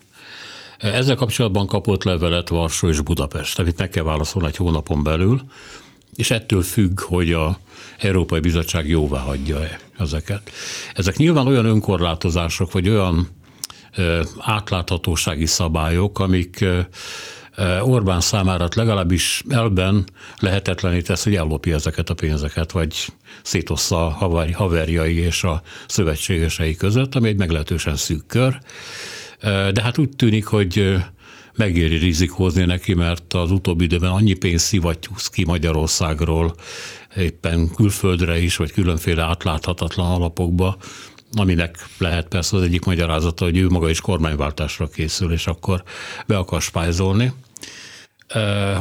Ezzel 0.77 1.15
kapcsolatban 1.15 1.67
kapott 1.67 2.03
levelet 2.03 2.49
Varsó 2.49 2.87
és 2.87 3.01
Budapest, 3.01 3.59
amit 3.59 3.77
meg 3.77 3.89
kell 3.89 4.03
válaszolni 4.03 4.47
egy 4.47 4.55
hónapon 4.55 5.03
belül. 5.03 5.41
és 6.15 6.31
ettől 6.31 6.61
függ, 6.61 6.99
hogy 6.99 7.33
a 7.33 7.59
Európai 7.97 8.39
Bizottság 8.39 8.87
jóvá 8.87 9.19
hagyja-e 9.19 9.79
ezeket. 9.97 10.51
Ezek 10.93 11.17
nyilván 11.17 11.47
olyan 11.47 11.65
önkorlátozások, 11.65 12.71
vagy 12.71 12.89
olyan 12.89 13.27
átláthatósági 14.37 15.45
szabályok, 15.45 16.19
amik 16.19 16.65
Orbán 17.81 18.21
számára 18.21 18.67
legalábbis 18.75 19.43
elben 19.49 20.03
lehetetlené 20.39 21.01
tesz, 21.01 21.23
hogy 21.23 21.35
ellopja 21.35 21.75
ezeket 21.75 22.09
a 22.09 22.13
pénzeket, 22.13 22.71
vagy 22.71 23.07
szétossza 23.41 24.05
a 24.05 24.31
haverjai 24.53 25.17
és 25.17 25.43
a 25.43 25.61
szövetségesei 25.87 26.75
között, 26.75 27.15
ami 27.15 27.27
egy 27.27 27.37
meglehetősen 27.37 27.95
szűk 27.95 28.27
kör. 28.27 28.59
De 29.71 29.81
hát 29.81 29.97
úgy 29.97 30.09
tűnik, 30.09 30.45
hogy 30.45 30.95
megéri 31.55 31.97
rizikózni 31.97 32.65
neki, 32.65 32.93
mert 32.93 33.33
az 33.33 33.51
utóbbi 33.51 33.83
időben 33.83 34.11
annyi 34.11 34.33
pénzt 34.33 34.65
szivattyúz 34.65 35.27
ki 35.27 35.45
Magyarországról, 35.45 36.55
éppen 37.15 37.69
külföldre 37.75 38.39
is, 38.39 38.55
vagy 38.55 38.71
különféle 38.71 39.23
átláthatatlan 39.23 40.11
alapokba, 40.11 40.77
aminek 41.37 41.85
lehet 41.97 42.27
persze 42.27 42.57
az 42.57 42.63
egyik 42.63 42.85
magyarázata, 42.85 43.45
hogy 43.45 43.57
ő 43.57 43.67
maga 43.67 43.89
is 43.89 44.01
kormányváltásra 44.01 44.87
készül, 44.87 45.31
és 45.31 45.47
akkor 45.47 45.83
be 46.27 46.37
akar 46.37 46.61
spájzolni. 46.61 47.33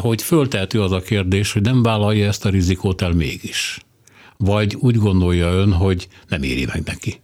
Hogy 0.00 0.22
föltehető 0.22 0.82
az 0.82 0.92
a 0.92 1.00
kérdés, 1.00 1.52
hogy 1.52 1.62
nem 1.62 1.82
vállalja 1.82 2.26
ezt 2.26 2.44
a 2.44 2.48
rizikót 2.48 3.02
el 3.02 3.12
mégis. 3.12 3.78
Vagy 4.36 4.74
úgy 4.74 4.96
gondolja 4.96 5.52
ön, 5.52 5.72
hogy 5.72 6.08
nem 6.28 6.42
éri 6.42 6.64
meg 6.64 6.82
neki 6.84 7.22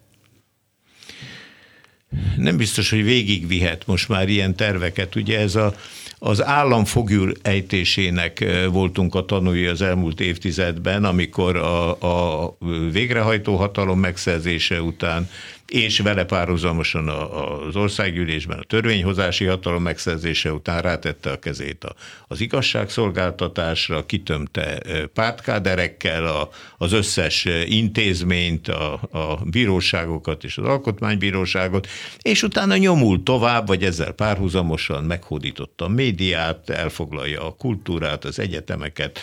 nem 2.36 2.56
biztos, 2.56 2.90
hogy 2.90 3.04
végigvihet 3.04 3.86
most 3.86 4.08
már 4.08 4.28
ilyen 4.28 4.56
terveket. 4.56 5.16
Ugye 5.16 5.38
ez 5.38 5.54
a, 5.54 5.74
az 6.18 6.44
állam 6.44 6.84
fogjul 6.84 7.32
ejtésének 7.42 8.44
voltunk 8.70 9.14
a 9.14 9.24
tanúi 9.24 9.66
az 9.66 9.82
elmúlt 9.82 10.20
évtizedben, 10.20 11.04
amikor 11.04 11.56
a, 11.56 11.90
a 11.90 12.56
végrehajtó 12.92 13.56
hatalom 13.56 13.98
megszerzése 13.98 14.82
után 14.82 15.28
és 15.70 15.98
vele 15.98 16.24
párhuzamosan 16.24 17.08
az 17.08 17.76
országgyűlésben 17.76 18.58
a 18.58 18.62
törvényhozási 18.62 19.44
hatalom 19.44 19.82
megszerzése 19.82 20.52
után 20.52 20.82
rátette 20.82 21.30
a 21.30 21.38
kezét 21.38 21.86
az 22.28 22.40
igazságszolgáltatásra, 22.40 24.06
kitömte 24.06 24.82
pártkáderekkel 25.14 26.48
az 26.78 26.92
összes 26.92 27.46
intézményt, 27.66 28.68
a, 28.68 28.92
a 29.10 29.38
bíróságokat 29.44 30.44
és 30.44 30.58
az 30.58 30.64
alkotmánybíróságot, 30.64 31.88
és 32.22 32.42
utána 32.42 32.76
nyomul 32.76 33.22
tovább, 33.22 33.66
vagy 33.66 33.84
ezzel 33.84 34.12
párhuzamosan 34.12 35.04
meghódította 35.04 35.84
a 35.84 35.88
médiát, 35.88 36.70
elfoglalja 36.70 37.46
a 37.46 37.54
kultúrát, 37.54 38.24
az 38.24 38.38
egyetemeket, 38.38 39.20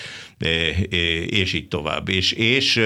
és 1.27 1.53
így 1.53 1.67
tovább. 1.67 2.09
És, 2.09 2.31
és 2.31 2.81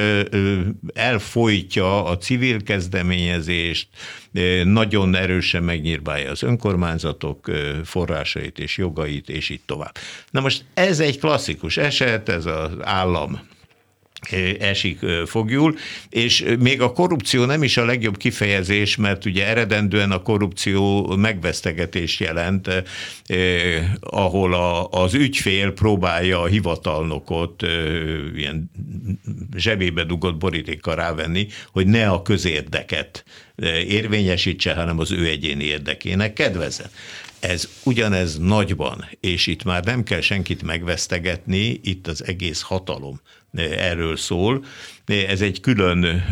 elfolytja 0.93 2.05
a 2.05 2.17
civil 2.17 2.63
kezdeményezést, 2.63 3.49
tervezést, 3.51 3.87
nagyon 4.63 5.15
erősen 5.15 5.63
megnyírbálja 5.63 6.31
az 6.31 6.43
önkormányzatok 6.43 7.51
forrásait 7.83 8.59
és 8.59 8.77
jogait, 8.77 9.29
és 9.29 9.49
így 9.49 9.61
tovább. 9.65 9.95
Na 10.29 10.39
most 10.39 10.65
ez 10.73 10.99
egy 10.99 11.19
klasszikus 11.19 11.77
eset, 11.77 12.29
ez 12.29 12.45
az 12.45 12.71
állam 12.81 13.49
esik 14.59 14.99
fogjul, 15.25 15.75
és 16.09 16.45
még 16.59 16.81
a 16.81 16.91
korrupció 16.91 17.45
nem 17.45 17.63
is 17.63 17.77
a 17.77 17.85
legjobb 17.85 18.17
kifejezés, 18.17 18.95
mert 18.95 19.25
ugye 19.25 19.47
eredendően 19.47 20.11
a 20.11 20.21
korrupció 20.21 21.07
megvesztegetést 21.15 22.19
jelent, 22.19 22.67
eh, 22.67 22.85
ahol 23.99 24.53
a, 24.53 24.87
az 24.87 25.13
ügyfél 25.13 25.71
próbálja 25.71 26.41
a 26.41 26.45
hivatalnokot 26.45 27.63
eh, 27.63 27.69
ilyen 28.35 28.71
zsebébe 29.55 30.03
dugott 30.03 30.37
borítékkal 30.37 30.95
rávenni, 30.95 31.47
hogy 31.71 31.87
ne 31.87 32.09
a 32.09 32.21
közérdeket 32.21 33.23
érvényesítse, 33.87 34.73
hanem 34.73 34.99
az 34.99 35.11
ő 35.11 35.27
egyéni 35.27 35.63
érdekének 35.63 36.33
kedvezzen. 36.33 36.89
Ez 37.39 37.69
ugyanez 37.83 38.37
nagyban, 38.37 39.09
és 39.19 39.47
itt 39.47 39.63
már 39.63 39.83
nem 39.83 40.03
kell 40.03 40.21
senkit 40.21 40.63
megvesztegetni, 40.63 41.79
itt 41.83 42.07
az 42.07 42.27
egész 42.27 42.61
hatalom 42.61 43.21
erről 43.59 44.17
szól. 44.17 44.65
Ez 45.05 45.41
egy 45.41 45.59
külön 45.59 46.25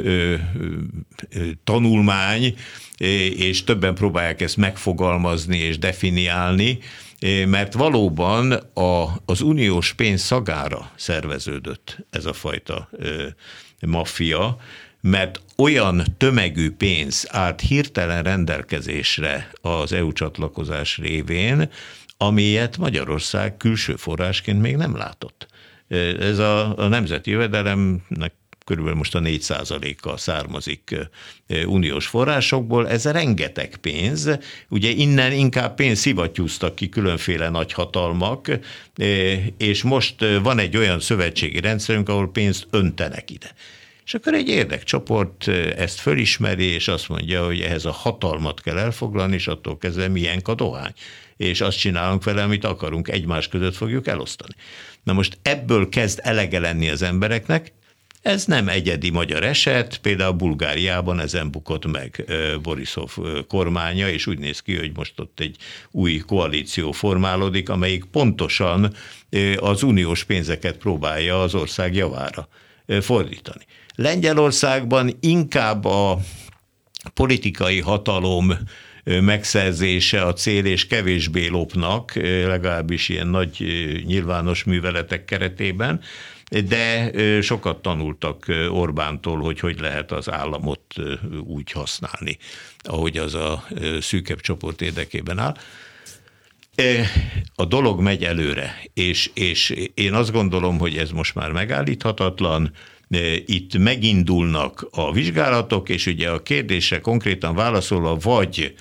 tanulmány, 1.63 2.55
és 3.37 3.63
többen 3.63 3.95
próbálják 3.95 4.41
ezt 4.41 4.57
megfogalmazni 4.57 5.57
és 5.57 5.77
definiálni, 5.77 6.79
mert 7.45 7.73
valóban 7.73 8.51
a, 8.73 9.21
az 9.25 9.41
uniós 9.41 9.93
pénz 9.93 10.21
szagára 10.21 10.91
szerveződött 10.95 11.97
ez 12.09 12.25
a 12.25 12.33
fajta 12.33 12.89
maffia, 13.87 14.57
mert 15.01 15.41
olyan 15.57 16.03
tömegű 16.17 16.71
pénz 16.71 17.27
állt 17.29 17.61
hirtelen 17.61 18.23
rendelkezésre 18.23 19.51
az 19.61 19.93
EU 19.93 20.11
csatlakozás 20.11 20.97
révén, 20.97 21.69
amilyet 22.17 22.77
Magyarország 22.77 23.57
külső 23.57 23.95
forrásként 23.95 24.61
még 24.61 24.75
nem 24.75 24.95
látott. 24.95 25.47
Ez 26.19 26.37
a, 26.37 26.77
a 26.77 26.87
nemzeti 26.87 27.31
jövedelemnek 27.31 28.33
körülbelül 28.69 28.97
most 28.97 29.15
a 29.15 29.19
4 29.19 29.45
a 30.01 30.17
származik 30.17 30.95
uniós 31.65 32.07
forrásokból, 32.07 32.89
ez 32.89 33.05
rengeteg 33.05 33.77
pénz, 33.77 34.29
ugye 34.69 34.89
innen 34.89 35.31
inkább 35.31 35.75
pénz 35.75 35.99
szivattyúztak 35.99 36.75
ki 36.75 36.89
különféle 36.89 37.49
nagyhatalmak, 37.49 38.59
és 39.57 39.83
most 39.83 40.25
van 40.41 40.59
egy 40.59 40.77
olyan 40.77 40.99
szövetségi 40.99 41.59
rendszerünk, 41.59 42.09
ahol 42.09 42.31
pénzt 42.31 42.67
öntenek 42.69 43.31
ide. 43.31 43.53
És 44.05 44.13
akkor 44.13 44.33
egy 44.33 44.49
érdekcsoport 44.49 45.47
ezt 45.77 45.99
fölismeri, 45.99 46.63
és 46.65 46.87
azt 46.87 47.09
mondja, 47.09 47.45
hogy 47.45 47.61
ehhez 47.61 47.85
a 47.85 47.91
hatalmat 47.91 48.61
kell 48.61 48.77
elfoglalni, 48.77 49.35
és 49.35 49.47
attól 49.47 49.77
kezdve 49.77 50.07
milyen 50.07 50.41
a 50.43 50.53
dohány. 50.53 50.93
És 51.37 51.61
azt 51.61 51.77
csinálunk 51.77 52.23
vele, 52.23 52.43
amit 52.43 52.65
akarunk, 52.65 53.07
egymás 53.07 53.47
között 53.47 53.75
fogjuk 53.75 54.07
elosztani. 54.07 54.53
Na 55.03 55.13
most 55.13 55.37
ebből 55.41 55.89
kezd 55.89 56.19
elege 56.23 56.59
lenni 56.59 56.89
az 56.89 57.01
embereknek, 57.01 57.71
ez 58.21 58.45
nem 58.45 58.67
egyedi 58.67 59.09
magyar 59.09 59.43
eset, 59.43 59.97
például 59.97 60.31
Bulgáriában 60.31 61.19
ezen 61.19 61.51
bukott 61.51 61.85
meg 61.85 62.25
Borisov 62.61 63.17
kormánya, 63.47 64.09
és 64.09 64.27
úgy 64.27 64.39
néz 64.39 64.59
ki, 64.59 64.77
hogy 64.77 64.91
most 64.95 65.19
ott 65.19 65.39
egy 65.39 65.55
új 65.91 66.17
koalíció 66.17 66.91
formálódik, 66.91 67.69
amelyik 67.69 68.03
pontosan 68.03 68.93
az 69.57 69.83
uniós 69.83 70.23
pénzeket 70.23 70.77
próbálja 70.77 71.41
az 71.41 71.55
ország 71.55 71.95
javára 71.95 72.47
fordítani. 73.01 73.65
Lengyelországban 73.95 75.17
inkább 75.19 75.85
a 75.85 76.19
politikai 77.13 77.79
hatalom 77.79 78.53
megszerzése 79.03 80.21
a 80.25 80.33
cél, 80.33 80.65
és 80.65 80.87
kevésbé 80.87 81.47
lopnak, 81.47 82.13
legalábbis 82.45 83.09
ilyen 83.09 83.27
nagy 83.27 83.65
nyilvános 84.05 84.63
műveletek 84.63 85.25
keretében, 85.25 86.01
de 86.67 87.11
sokat 87.41 87.81
tanultak 87.81 88.45
Orbántól, 88.69 89.39
hogy 89.39 89.59
hogy 89.59 89.79
lehet 89.79 90.11
az 90.11 90.31
államot 90.31 90.95
úgy 91.43 91.71
használni, 91.71 92.37
ahogy 92.77 93.17
az 93.17 93.33
a 93.33 93.67
szűkebb 94.01 94.39
csoport 94.39 94.81
érdekében 94.81 95.39
áll. 95.39 95.55
A 97.55 97.65
dolog 97.65 98.01
megy 98.01 98.23
előre, 98.23 98.81
és, 98.93 99.31
és 99.33 99.69
én 99.93 100.13
azt 100.13 100.31
gondolom, 100.31 100.77
hogy 100.77 100.97
ez 100.97 101.11
most 101.11 101.35
már 101.35 101.51
megállíthatatlan, 101.51 102.73
itt 103.45 103.77
megindulnak 103.77 104.87
a 104.91 105.11
vizsgálatok, 105.11 105.89
és 105.89 106.05
ugye 106.05 106.29
a 106.29 106.43
kérdése 106.43 106.99
konkrétan 106.99 107.55
válaszolva 107.55 108.15
vagy 108.15 108.75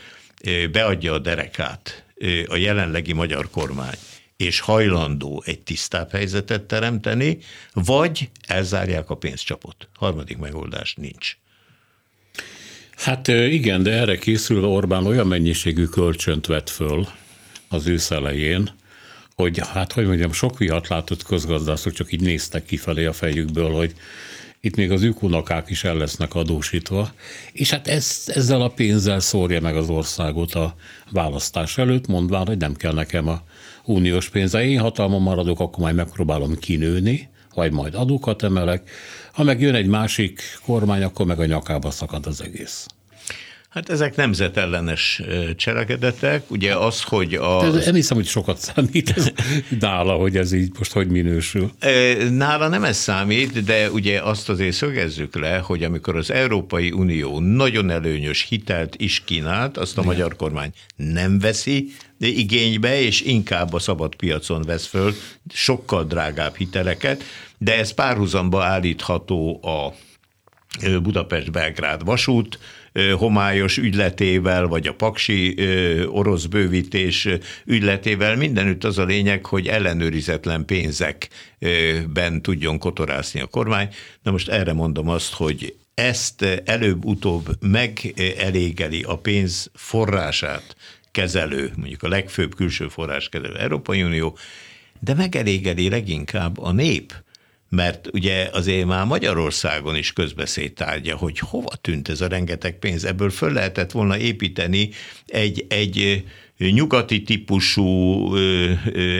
beadja 0.70 1.12
a 1.12 1.18
derekát 1.18 2.04
a 2.46 2.56
jelenlegi 2.56 3.12
magyar 3.12 3.50
kormány, 3.50 3.96
és 4.36 4.60
hajlandó 4.60 5.42
egy 5.46 5.60
tisztább 5.60 6.10
helyzetet 6.10 6.62
teremteni, 6.62 7.38
vagy 7.72 8.30
elzárják 8.46 9.10
a 9.10 9.16
pénzcsapot. 9.16 9.88
Harmadik 9.94 10.36
megoldás 10.36 10.94
nincs. 10.94 11.36
Hát 12.96 13.28
igen, 13.28 13.82
de 13.82 13.90
erre 13.90 14.16
készülve 14.16 14.66
Orbán 14.66 15.06
olyan 15.06 15.26
mennyiségű 15.26 15.84
kölcsönt 15.84 16.46
vett 16.46 16.70
föl 16.70 17.06
az 17.68 17.86
ősz 17.86 18.10
elején, 18.10 18.70
hogy 19.42 19.60
hát, 19.72 19.92
hogy 19.92 20.06
mondjam, 20.06 20.32
sok 20.32 20.58
vihat 20.58 20.88
látott 20.88 21.22
közgazdászok 21.22 21.92
csak 21.92 22.12
így 22.12 22.20
néztek 22.20 22.64
kifelé 22.64 23.04
a 23.04 23.12
fejükből, 23.12 23.72
hogy 23.72 23.92
itt 24.60 24.76
még 24.76 24.90
az 24.90 25.02
ükunakák 25.02 25.70
is 25.70 25.84
el 25.84 25.96
lesznek 25.96 26.34
adósítva, 26.34 27.12
és 27.52 27.70
hát 27.70 27.88
ez, 27.88 28.22
ezzel 28.26 28.62
a 28.62 28.68
pénzzel 28.68 29.20
szórja 29.20 29.60
meg 29.60 29.76
az 29.76 29.88
országot 29.88 30.54
a 30.54 30.74
választás 31.10 31.78
előtt, 31.78 32.06
mondván, 32.06 32.46
hogy 32.46 32.56
nem 32.56 32.74
kell 32.74 32.92
nekem 32.92 33.28
a 33.28 33.42
uniós 33.84 34.28
pénze. 34.28 34.64
Én 34.64 34.78
hatalmon 34.78 35.22
maradok, 35.22 35.60
akkor 35.60 35.78
majd 35.78 35.94
megpróbálom 35.94 36.58
kinőni, 36.58 37.28
vagy 37.54 37.72
majd 37.72 37.94
adókat 37.94 38.42
emelek. 38.42 38.90
Ha 39.32 39.42
meg 39.42 39.60
jön 39.60 39.74
egy 39.74 39.86
másik 39.86 40.42
kormány, 40.64 41.02
akkor 41.02 41.26
meg 41.26 41.40
a 41.40 41.46
nyakába 41.46 41.90
szakad 41.90 42.26
az 42.26 42.42
egész. 42.42 42.86
Hát 43.78 43.88
ezek 43.88 44.16
nemzetellenes 44.16 45.22
cselekedetek. 45.56 46.50
Ugye 46.50 46.74
az, 46.74 47.02
hogy 47.02 47.34
a... 47.34 47.64
Ez, 47.64 47.84
nem 47.84 47.94
hiszem, 47.94 48.16
hogy 48.16 48.26
sokat 48.26 48.58
számít 48.58 49.12
ez 49.16 49.30
nála, 49.80 50.12
hogy 50.14 50.36
ez 50.36 50.52
így 50.52 50.70
most 50.78 50.92
hogy 50.92 51.08
minősül. 51.08 51.70
Nála 52.30 52.68
nem 52.68 52.84
ez 52.84 52.96
számít, 52.96 53.64
de 53.64 53.90
ugye 53.90 54.20
azt 54.22 54.48
azért 54.48 54.72
szögezzük 54.72 55.38
le, 55.38 55.58
hogy 55.58 55.82
amikor 55.82 56.16
az 56.16 56.30
Európai 56.30 56.90
Unió 56.90 57.40
nagyon 57.40 57.90
előnyös 57.90 58.46
hitelt 58.48 58.94
is 58.98 59.22
kínált, 59.24 59.76
azt 59.76 59.98
a 59.98 60.00
Igen. 60.00 60.12
magyar 60.12 60.36
kormány 60.36 60.70
nem 60.96 61.38
veszi 61.38 61.92
igénybe, 62.18 63.00
és 63.00 63.20
inkább 63.20 63.72
a 63.72 63.78
szabad 63.78 64.14
piacon 64.14 64.62
vesz 64.62 64.86
föl 64.86 65.14
sokkal 65.52 66.04
drágább 66.04 66.56
hiteleket, 66.56 67.22
de 67.58 67.78
ez 67.78 67.92
párhuzamba 67.92 68.64
állítható 68.64 69.60
a 69.62 69.94
Budapest-Belgrád 71.02 72.04
vasút, 72.04 72.58
homályos 73.16 73.76
ügyletével, 73.76 74.66
vagy 74.66 74.86
a 74.86 74.94
paksi 74.94 75.54
orosz 76.06 76.44
bővítés 76.44 77.28
ügyletével. 77.64 78.36
Mindenütt 78.36 78.84
az 78.84 78.98
a 78.98 79.04
lényeg, 79.04 79.46
hogy 79.46 79.66
ellenőrizetlen 79.66 80.64
pénzekben 80.64 82.42
tudjon 82.42 82.78
kotorászni 82.78 83.40
a 83.40 83.46
kormány. 83.46 83.88
Na 84.22 84.30
most 84.30 84.48
erre 84.48 84.72
mondom 84.72 85.08
azt, 85.08 85.32
hogy 85.32 85.74
ezt 85.94 86.42
előbb-utóbb 86.64 87.48
megelégeli 87.60 89.02
a 89.02 89.18
pénz 89.18 89.70
forrását 89.74 90.76
kezelő, 91.10 91.72
mondjuk 91.76 92.02
a 92.02 92.08
legfőbb 92.08 92.54
külső 92.54 92.88
forrás 92.88 93.28
kezelő 93.28 93.56
Európai 93.56 94.02
Unió, 94.02 94.36
de 95.00 95.14
megelégeli 95.14 95.88
leginkább 95.88 96.58
a 96.58 96.72
nép 96.72 97.12
mert 97.68 98.08
ugye 98.12 98.48
azért 98.52 98.86
már 98.86 99.06
Magyarországon 99.06 99.96
is 99.96 100.12
közbeszéd 100.12 100.72
tárgya, 100.72 101.16
hogy 101.16 101.38
hova 101.38 101.74
tűnt 101.80 102.08
ez 102.08 102.20
a 102.20 102.28
rengeteg 102.28 102.78
pénz, 102.78 103.04
ebből 103.04 103.30
föl 103.30 103.52
lehetett 103.52 103.90
volna 103.90 104.18
építeni 104.18 104.90
egy, 105.26 105.66
egy 105.68 106.24
nyugati 106.58 107.22
típusú 107.22 108.34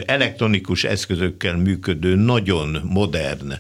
elektronikus 0.07 0.84
eszközökkel 0.84 1.57
működő, 1.57 2.14
nagyon 2.14 2.80
modern 2.84 3.53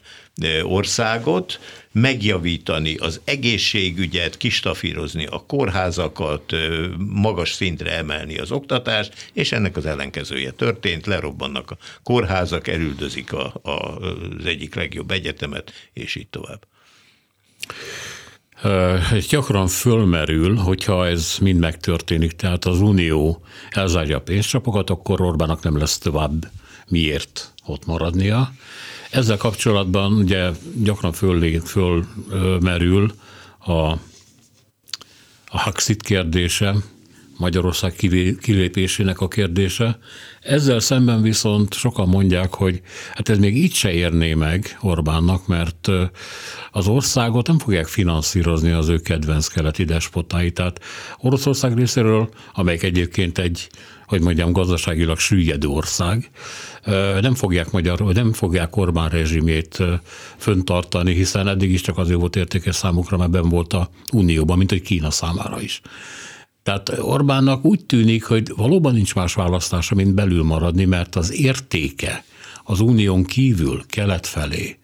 országot, 0.62 1.60
megjavítani 1.92 2.96
az 2.96 3.20
egészségügyet, 3.24 4.36
kistafírozni 4.36 5.26
a 5.26 5.44
kórházakat, 5.46 6.52
magas 6.98 7.52
szintre 7.52 7.96
emelni 7.96 8.38
az 8.38 8.50
oktatást, 8.50 9.30
és 9.32 9.52
ennek 9.52 9.76
az 9.76 9.86
ellenkezője 9.86 10.50
történt, 10.50 11.06
lerobbannak 11.06 11.70
a 11.70 11.76
kórházak, 12.02 12.68
elüldözik 12.68 13.32
a, 13.32 13.54
a, 13.62 13.70
az 13.70 14.44
egyik 14.44 14.74
legjobb 14.74 15.10
egyetemet, 15.10 15.72
és 15.92 16.14
így 16.14 16.28
tovább. 16.28 16.66
Ez 19.12 19.26
gyakran 19.26 19.66
fölmerül, 19.66 20.56
hogyha 20.56 21.06
ez 21.06 21.36
mind 21.40 21.58
megtörténik, 21.58 22.32
tehát 22.32 22.64
az 22.64 22.80
Unió 22.80 23.42
elzárja 23.70 24.16
a 24.16 24.20
pénzcsapokat, 24.20 24.90
akkor 24.90 25.20
Orbának 25.20 25.62
nem 25.62 25.78
lesz 25.78 25.98
tovább 25.98 26.50
miért 26.88 27.54
ott 27.66 27.86
maradnia. 27.86 28.52
Ezzel 29.10 29.36
kapcsolatban 29.36 30.12
ugye 30.12 30.50
gyakran 30.82 31.12
föl, 31.12 31.60
fölmerül 31.60 33.14
a, 33.58 33.72
a 35.46 35.58
Haxit 35.58 36.02
kérdése, 36.02 36.74
Magyarország 37.38 37.94
kilépésének 38.40 39.20
a 39.20 39.28
kérdése. 39.28 39.98
Ezzel 40.40 40.80
szemben 40.80 41.22
viszont 41.22 41.74
sokan 41.74 42.08
mondják, 42.08 42.54
hogy 42.54 42.80
hát 43.14 43.28
ez 43.28 43.38
még 43.38 43.56
így 43.56 43.72
se 43.72 43.92
érné 43.92 44.34
meg 44.34 44.78
Orbánnak, 44.80 45.46
mert 45.46 45.88
az 46.70 46.86
országot 46.86 47.46
nem 47.46 47.58
fogják 47.58 47.86
finanszírozni 47.86 48.70
az 48.70 48.88
ő 48.88 48.98
kedvenc 48.98 49.46
keleti 49.46 49.84
despotái. 49.84 50.52
Tehát 50.52 50.80
Oroszország 51.18 51.76
részéről, 51.76 52.28
amelyik 52.54 52.82
egyébként 52.82 53.38
egy, 53.38 53.68
hogy 54.08 54.20
mondjam, 54.20 54.52
gazdaságilag 54.52 55.18
süllyedő 55.18 55.68
ország, 55.68 56.30
nem 57.20 57.34
fogják 57.34 57.70
magyar, 57.70 58.00
nem 58.00 58.32
fogják 58.32 58.76
Orbán 58.76 59.08
rezsimét 59.08 59.82
föntartani, 60.36 61.14
hiszen 61.14 61.48
eddig 61.48 61.70
is 61.70 61.80
csak 61.80 61.98
azért 61.98 62.18
volt 62.18 62.36
értékes 62.36 62.76
számukra, 62.76 63.16
mert 63.16 63.30
ben 63.30 63.48
volt 63.48 63.72
a 63.72 63.90
Unióban, 64.12 64.58
mint 64.58 64.70
hogy 64.70 64.82
Kína 64.82 65.10
számára 65.10 65.60
is. 65.60 65.80
Tehát 66.62 66.98
Orbánnak 66.98 67.64
úgy 67.64 67.84
tűnik, 67.84 68.24
hogy 68.24 68.52
valóban 68.56 68.94
nincs 68.94 69.14
más 69.14 69.34
választása, 69.34 69.94
mint 69.94 70.14
belül 70.14 70.42
maradni, 70.42 70.84
mert 70.84 71.16
az 71.16 71.32
értéke 71.32 72.24
az 72.64 72.80
unión 72.80 73.24
kívül, 73.24 73.82
kelet 73.86 74.26
felé 74.26 74.78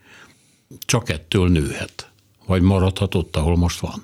csak 0.78 1.08
ettől 1.08 1.48
nőhet, 1.48 2.10
vagy 2.46 2.62
maradhat 2.62 3.14
ott, 3.14 3.36
ahol 3.36 3.56
most 3.56 3.80
van. 3.80 4.02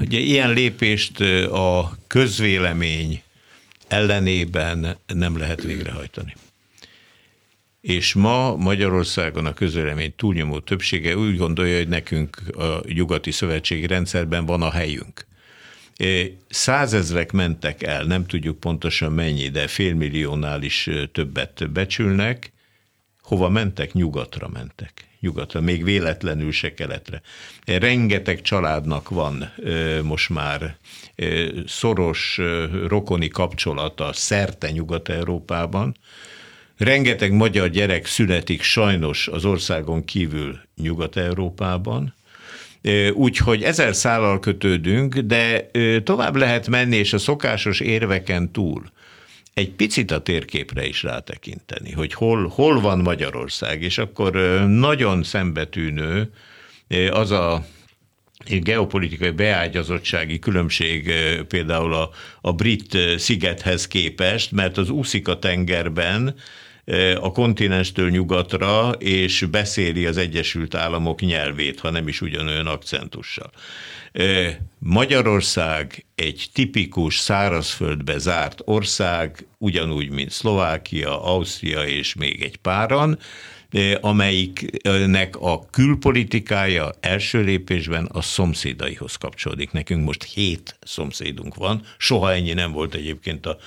Ugye 0.00 0.18
ilyen 0.18 0.52
lépést 0.52 1.20
a 1.50 1.96
közvélemény 2.06 3.22
ellenében 3.88 4.96
nem 5.06 5.38
lehet 5.38 5.62
végrehajtani. 5.62 6.34
És 7.80 8.14
ma 8.14 8.56
Magyarországon 8.56 9.46
a 9.46 9.54
közvélemény 9.54 10.12
túlnyomó 10.16 10.58
többsége 10.58 11.16
úgy 11.16 11.36
gondolja, 11.36 11.76
hogy 11.76 11.88
nekünk 11.88 12.42
a 12.56 12.80
nyugati 12.86 13.30
szövetségi 13.30 13.86
rendszerben 13.86 14.46
van 14.46 14.62
a 14.62 14.70
helyünk. 14.70 15.26
Százezrek 16.48 17.32
mentek 17.32 17.82
el, 17.82 18.04
nem 18.04 18.26
tudjuk 18.26 18.60
pontosan 18.60 19.12
mennyi, 19.12 19.48
de 19.48 19.66
félmilliónál 19.66 20.62
is 20.62 20.90
többet 21.12 21.70
becsülnek. 21.72 22.52
Hova 23.20 23.48
mentek? 23.48 23.92
Nyugatra 23.92 24.48
mentek. 24.48 25.11
Nyugatra, 25.22 25.60
még 25.60 25.84
véletlenül 25.84 26.52
se 26.52 26.74
keletre. 26.74 27.20
Rengeteg 27.66 28.40
családnak 28.40 29.08
van 29.08 29.52
most 30.02 30.28
már 30.30 30.76
szoros 31.66 32.40
rokoni 32.86 33.28
kapcsolata 33.28 34.12
szerte 34.12 34.70
Nyugat-Európában. 34.70 35.96
Rengeteg 36.76 37.32
magyar 37.32 37.68
gyerek 37.68 38.06
születik 38.06 38.62
sajnos 38.62 39.28
az 39.28 39.44
országon 39.44 40.04
kívül 40.04 40.58
Nyugat-Európában, 40.76 42.14
Úgyhogy 43.12 43.62
ezer 43.62 43.94
szállal 43.94 44.40
kötődünk, 44.40 45.18
de 45.18 45.70
tovább 46.04 46.36
lehet 46.36 46.68
menni, 46.68 46.96
és 46.96 47.12
a 47.12 47.18
szokásos 47.18 47.80
érveken 47.80 48.52
túl 48.52 48.82
egy 49.54 49.70
picit 49.70 50.10
a 50.10 50.22
térképre 50.22 50.86
is 50.86 51.02
rátekinteni, 51.02 51.92
hogy 51.92 52.14
hol, 52.14 52.46
hol 52.46 52.80
van 52.80 52.98
Magyarország, 52.98 53.82
és 53.82 53.98
akkor 53.98 54.32
nagyon 54.66 55.22
szembetűnő 55.22 56.32
az 57.10 57.30
a 57.30 57.64
geopolitikai 58.46 59.30
beágyazottsági 59.30 60.38
különbség 60.38 61.12
például 61.48 61.94
a, 61.94 62.10
a 62.40 62.52
brit 62.52 62.98
szigethez 63.16 63.88
képest, 63.88 64.52
mert 64.52 64.78
az 64.78 64.90
úszik 64.90 65.28
a 65.28 65.38
tengerben, 65.38 66.34
a 67.20 67.32
kontinenstől 67.32 68.10
nyugatra, 68.10 68.90
és 68.90 69.46
beszéli 69.50 70.06
az 70.06 70.16
Egyesült 70.16 70.74
Államok 70.74 71.20
nyelvét, 71.20 71.80
ha 71.80 71.90
nem 71.90 72.08
is 72.08 72.20
ugyanolyan 72.20 72.66
akcentussal. 72.66 73.50
Magyarország 74.78 76.04
egy 76.14 76.46
tipikus 76.52 77.18
szárazföldbe 77.18 78.18
zárt 78.18 78.60
ország, 78.64 79.46
ugyanúgy, 79.58 80.10
mint 80.10 80.30
Szlovákia, 80.30 81.24
Ausztria 81.24 81.82
és 81.82 82.14
még 82.14 82.42
egy 82.42 82.56
páran, 82.56 83.18
amelyiknek 84.00 85.36
a 85.40 85.66
külpolitikája 85.70 86.90
első 87.00 87.42
lépésben 87.42 88.04
a 88.12 88.22
szomszédaihoz 88.22 89.16
kapcsolódik. 89.16 89.70
Nekünk 89.70 90.04
most 90.04 90.22
hét 90.22 90.76
szomszédunk 90.80 91.54
van, 91.54 91.82
soha 91.98 92.32
ennyi 92.32 92.52
nem 92.52 92.72
volt 92.72 92.94
egyébként 92.94 93.46
a, 93.46 93.58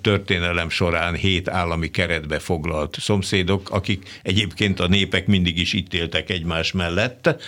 történelem 0.00 0.70
során 0.70 1.14
hét 1.14 1.48
állami 1.48 1.90
keretbe 1.90 2.38
foglalt 2.38 2.96
szomszédok, 3.00 3.70
akik 3.70 4.20
egyébként 4.22 4.80
a 4.80 4.88
népek 4.88 5.26
mindig 5.26 5.58
is 5.58 5.72
itt 5.72 5.94
éltek 5.94 6.30
egymás 6.30 6.72
mellett, 6.72 7.42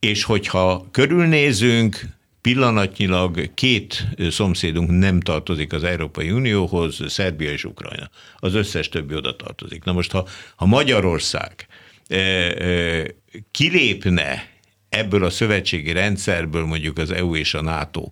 és 0.00 0.24
hogyha 0.24 0.86
körülnézünk, 0.90 2.00
Pillanatnyilag 2.44 3.54
két 3.54 4.06
szomszédunk 4.30 4.90
nem 4.90 5.20
tartozik 5.20 5.72
az 5.72 5.84
Európai 5.84 6.30
Unióhoz, 6.30 6.98
Szerbia 7.08 7.50
és 7.50 7.64
Ukrajna. 7.64 8.10
Az 8.36 8.54
összes 8.54 8.88
többi 8.88 9.14
oda 9.14 9.36
tartozik. 9.36 9.84
Na 9.84 9.92
most, 9.92 10.10
ha, 10.10 10.26
ha 10.56 10.66
Magyarország 10.66 11.66
e, 12.06 12.16
e, 12.16 13.06
kilépne 13.50 14.48
ebből 14.88 15.24
a 15.24 15.30
szövetségi 15.30 15.92
rendszerből, 15.92 16.64
mondjuk 16.64 16.98
az 16.98 17.10
EU 17.10 17.36
és 17.36 17.54
a 17.54 17.62
NATO 17.62 18.08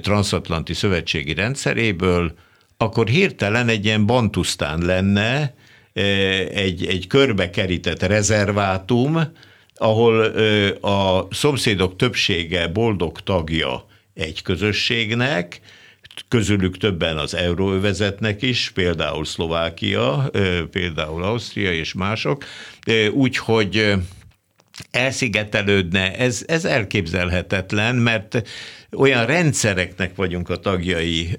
transatlanti 0.00 0.74
szövetségi 0.74 1.34
rendszeréből, 1.34 2.34
akkor 2.76 3.08
hirtelen 3.08 3.68
egy 3.68 3.84
ilyen 3.84 4.06
bantusztán 4.06 4.78
lenne, 4.78 5.54
egy, 6.52 6.86
egy 6.86 7.06
körbekerített 7.06 8.02
rezervátum, 8.02 9.20
ahol 9.74 10.20
a 10.80 11.26
szomszédok 11.30 11.96
többsége 11.96 12.68
boldog 12.68 13.20
tagja 13.20 13.86
egy 14.14 14.42
közösségnek, 14.42 15.60
közülük 16.28 16.76
többen 16.76 17.18
az 17.18 17.34
euróövezetnek 17.34 18.42
is, 18.42 18.70
például 18.70 19.24
Szlovákia, 19.24 20.30
például 20.70 21.22
Ausztria 21.22 21.72
és 21.72 21.92
mások, 21.92 22.44
úgyhogy 23.12 23.94
elszigetelődne, 24.90 26.16
ez, 26.16 26.44
ez 26.46 26.64
elképzelhetetlen, 26.64 27.96
mert 27.96 28.42
olyan 28.92 29.26
rendszereknek 29.26 30.14
vagyunk 30.16 30.48
a 30.48 30.56
tagjai, 30.56 31.38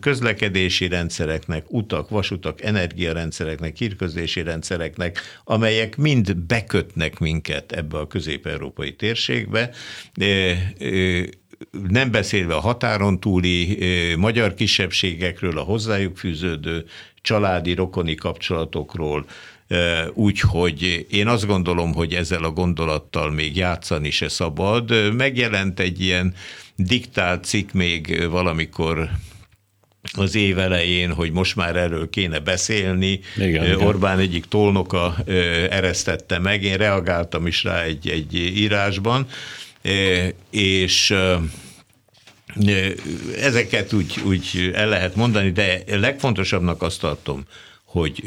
közlekedési 0.00 0.88
rendszereknek, 0.88 1.64
utak, 1.68 2.08
vasutak, 2.08 2.62
energiarendszereknek, 2.62 3.76
hírközlési 3.76 4.42
rendszereknek, 4.42 5.20
amelyek 5.44 5.96
mind 5.96 6.36
bekötnek 6.36 7.18
minket 7.18 7.72
ebbe 7.72 7.98
a 7.98 8.06
közép-európai 8.06 8.94
térségbe, 8.94 9.70
nem 11.88 12.10
beszélve 12.10 12.54
a 12.54 12.60
határon 12.60 13.20
túli 13.20 13.78
magyar 14.16 14.54
kisebbségekről, 14.54 15.58
a 15.58 15.62
hozzájuk 15.62 16.16
fűződő 16.16 16.84
családi, 17.24 17.74
rokoni 17.74 18.14
kapcsolatokról, 18.14 19.24
Úgyhogy 20.12 21.06
én 21.10 21.26
azt 21.26 21.46
gondolom, 21.46 21.92
hogy 21.92 22.14
ezzel 22.14 22.44
a 22.44 22.50
gondolattal 22.50 23.30
még 23.30 23.56
játszani 23.56 24.10
se 24.10 24.28
szabad. 24.28 25.14
Megjelent 25.14 25.80
egy 25.80 26.00
ilyen 26.00 26.34
diktált 26.76 27.44
cikk 27.44 27.72
még 27.72 28.26
valamikor 28.30 29.10
az 30.12 30.34
év 30.34 30.58
elején, 30.58 31.12
hogy 31.12 31.32
most 31.32 31.56
már 31.56 31.76
erről 31.76 32.10
kéne 32.10 32.38
beszélni. 32.38 33.20
Igen, 33.36 33.80
Orbán 33.80 34.18
igen. 34.18 34.30
egyik 34.30 34.44
tolnoka 34.44 35.16
eresztette 35.70 36.38
meg, 36.38 36.62
én 36.62 36.76
reagáltam 36.76 37.46
is 37.46 37.64
rá 37.64 37.82
egy, 37.82 38.08
egy 38.08 38.34
írásban, 38.34 39.26
és 40.50 41.14
ezeket 43.40 43.92
úgy, 43.92 44.22
úgy 44.26 44.70
el 44.74 44.88
lehet 44.88 45.14
mondani, 45.14 45.50
de 45.50 45.82
legfontosabbnak 45.86 46.82
azt 46.82 47.00
tartom, 47.00 47.44
hogy 47.84 48.22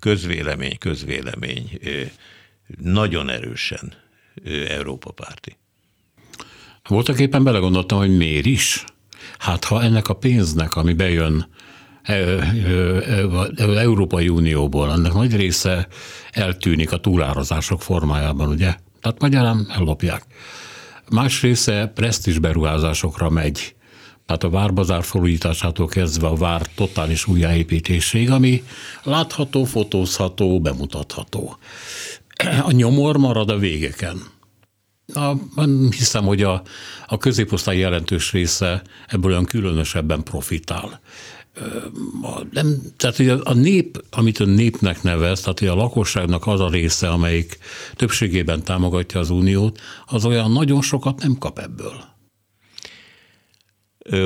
közvélemény, 0.00 0.78
közvélemény 0.78 1.78
nagyon 2.80 3.30
erősen 3.30 3.92
Európa 4.68 5.10
párti. 5.10 5.56
Voltak 6.88 7.20
éppen 7.20 7.44
belegondoltam, 7.44 7.98
hogy 7.98 8.16
miért 8.16 8.46
is? 8.46 8.84
Hát 9.38 9.64
ha 9.64 9.82
ennek 9.82 10.08
a 10.08 10.14
pénznek, 10.14 10.76
ami 10.76 10.92
bejön 10.92 11.48
az 13.56 13.76
Európai 13.76 14.28
Unióból, 14.28 14.90
annak 14.90 15.14
nagy 15.14 15.36
része 15.36 15.88
eltűnik 16.30 16.92
a 16.92 17.00
túlárazások 17.00 17.82
formájában, 17.82 18.48
ugye? 18.48 18.74
Tehát 19.00 19.20
magyarán 19.20 19.66
ellopják. 19.70 20.24
Más 21.10 21.42
része 21.42 21.92
presztis 21.94 22.38
beruházásokra 22.38 23.30
megy, 23.30 23.76
tehát 24.26 24.44
a 24.44 24.50
várbazár 24.50 25.04
felújításától 25.04 25.86
kezdve 25.86 26.26
a 26.26 26.34
vár 26.34 26.66
totális 26.74 27.26
újjáépítésig, 27.26 28.30
ami 28.30 28.62
látható, 29.02 29.64
fotózható, 29.64 30.60
bemutatható. 30.60 31.58
A 32.62 32.70
nyomor 32.70 33.16
marad 33.16 33.50
a 33.50 33.58
végeken. 33.58 34.20
A, 35.14 35.32
hiszem, 35.90 36.24
hogy 36.24 36.42
a, 36.42 36.62
a 37.06 37.16
középosztály 37.16 37.78
jelentős 37.78 38.32
része 38.32 38.82
ebből 39.06 39.30
olyan 39.30 39.44
különösebben 39.44 40.22
profitál. 40.22 41.00
Nem, 42.50 42.82
tehát 42.96 43.16
hogy 43.16 43.28
a 43.28 43.52
nép, 43.52 44.04
amit 44.10 44.38
a 44.38 44.44
népnek 44.44 45.02
nevez, 45.02 45.40
tehát 45.40 45.58
hogy 45.58 45.68
a 45.68 45.74
lakosságnak 45.74 46.46
az 46.46 46.60
a 46.60 46.68
része, 46.68 47.08
amelyik 47.08 47.58
többségében 47.94 48.62
támogatja 48.62 49.20
az 49.20 49.30
uniót, 49.30 49.80
az 50.06 50.24
olyan 50.24 50.52
nagyon 50.52 50.82
sokat 50.82 51.22
nem 51.22 51.38
kap 51.38 51.58
ebből. 51.58 52.04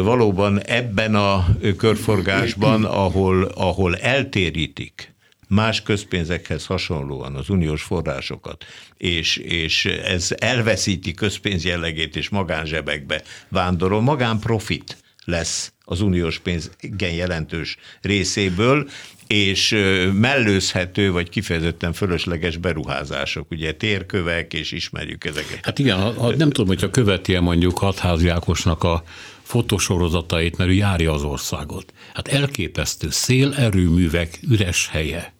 Valóban 0.02 0.62
ebben 0.62 1.14
a 1.14 1.46
körforgásban, 1.76 2.84
ahol, 2.84 3.44
ahol 3.44 3.96
eltérítik 3.96 5.14
más 5.48 5.82
közpénzekhez 5.82 6.66
hasonlóan 6.66 7.34
az 7.34 7.48
uniós 7.48 7.82
forrásokat, 7.82 8.64
és, 8.96 9.36
és 9.36 9.84
ez 9.84 10.34
elveszíti 10.38 11.14
közpénz 11.14 11.64
jellegét, 11.64 12.16
és 12.16 12.28
magánzsebekbe 12.28 13.22
vándorol, 13.48 14.00
magánprofit 14.00 14.96
lesz 15.30 15.72
az 15.84 16.00
uniós 16.00 16.38
pénz 16.38 16.70
igen 16.80 17.12
jelentős 17.12 17.76
részéből, 18.00 18.88
és 19.26 19.70
mellőzhető, 20.12 21.12
vagy 21.12 21.28
kifejezetten 21.28 21.92
fölösleges 21.92 22.56
beruházások, 22.56 23.50
ugye 23.50 23.72
térkövek, 23.72 24.54
és 24.54 24.72
ismerjük 24.72 25.24
ezeket. 25.24 25.64
Hát 25.64 25.78
igen, 25.78 26.14
ha, 26.14 26.36
nem 26.36 26.50
tudom, 26.50 26.66
hogyha 26.66 26.90
követi 26.90 27.38
mondjuk 27.38 27.78
hatházi 27.78 28.28
Ákosnak 28.28 28.84
a 28.84 29.02
fotosorozatait, 29.42 30.56
mert 30.56 30.70
ő 30.70 30.72
járja 30.72 31.12
az 31.12 31.22
országot. 31.22 31.92
Hát 32.14 32.28
elképesztő 32.28 33.10
szélerőművek 33.10 34.38
üres 34.48 34.88
helye. 34.88 35.32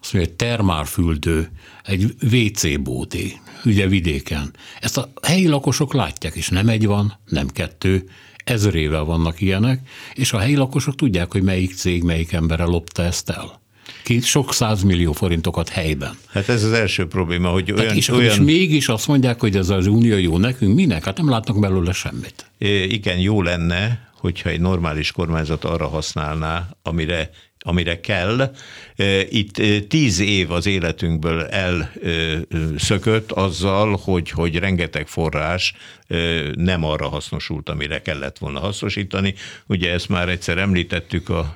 Azt 0.00 0.12
mondja, 0.12 0.30
egy 0.30 0.36
termárfüldő, 0.36 1.50
egy 1.84 2.14
WC 2.32 2.82
bódé, 2.82 3.32
ugye 3.64 3.86
vidéken. 3.86 4.54
Ezt 4.80 4.96
a 4.96 5.12
helyi 5.22 5.46
lakosok 5.46 5.94
látják, 5.94 6.34
és 6.34 6.48
nem 6.48 6.68
egy 6.68 6.86
van, 6.86 7.18
nem 7.28 7.48
kettő, 7.48 8.08
ezrével 8.46 9.04
vannak 9.04 9.40
ilyenek, 9.40 9.80
és 10.14 10.32
a 10.32 10.38
helyi 10.38 10.56
lakosok 10.56 10.94
tudják, 10.94 11.32
hogy 11.32 11.42
melyik 11.42 11.74
cég, 11.74 12.02
melyik 12.02 12.32
embere 12.32 12.64
lopta 12.64 13.02
ezt 13.02 13.30
el 13.30 13.64
két 14.06 14.24
sok 14.24 14.52
százmillió 14.52 15.12
forintokat 15.12 15.68
helyben. 15.68 16.16
Hát 16.32 16.48
ez 16.48 16.64
az 16.64 16.72
első 16.72 17.06
probléma, 17.06 17.48
hogy 17.48 17.72
olyan... 17.72 17.82
Tehát 17.82 17.96
és, 17.96 18.08
olyan... 18.08 18.32
és 18.32 18.38
mégis 18.38 18.88
azt 18.88 19.08
mondják, 19.08 19.40
hogy 19.40 19.56
ez 19.56 19.68
az 19.68 19.86
unió 19.86 20.16
jó 20.16 20.38
nekünk, 20.38 20.74
minek? 20.74 21.04
Hát 21.04 21.16
nem 21.16 21.28
látnak 21.28 21.60
belőle 21.60 21.92
semmit. 21.92 22.50
É, 22.58 22.82
igen, 22.82 23.18
jó 23.18 23.42
lenne, 23.42 24.10
hogyha 24.20 24.48
egy 24.48 24.60
normális 24.60 25.12
kormányzat 25.12 25.64
arra 25.64 25.88
használná, 25.88 26.68
amire 26.82 27.30
amire 27.66 28.00
kell. 28.00 28.54
Itt 29.28 29.62
tíz 29.88 30.18
év 30.18 30.50
az 30.50 30.66
életünkből 30.66 31.46
elszökött 31.46 33.32
azzal, 33.32 34.00
hogy, 34.02 34.30
hogy 34.30 34.58
rengeteg 34.58 35.06
forrás 35.06 35.74
nem 36.54 36.84
arra 36.84 37.08
hasznosult, 37.08 37.68
amire 37.68 38.02
kellett 38.02 38.38
volna 38.38 38.60
hasznosítani. 38.60 39.34
Ugye 39.66 39.92
ezt 39.92 40.08
már 40.08 40.28
egyszer 40.28 40.58
említettük 40.58 41.28
a 41.28 41.54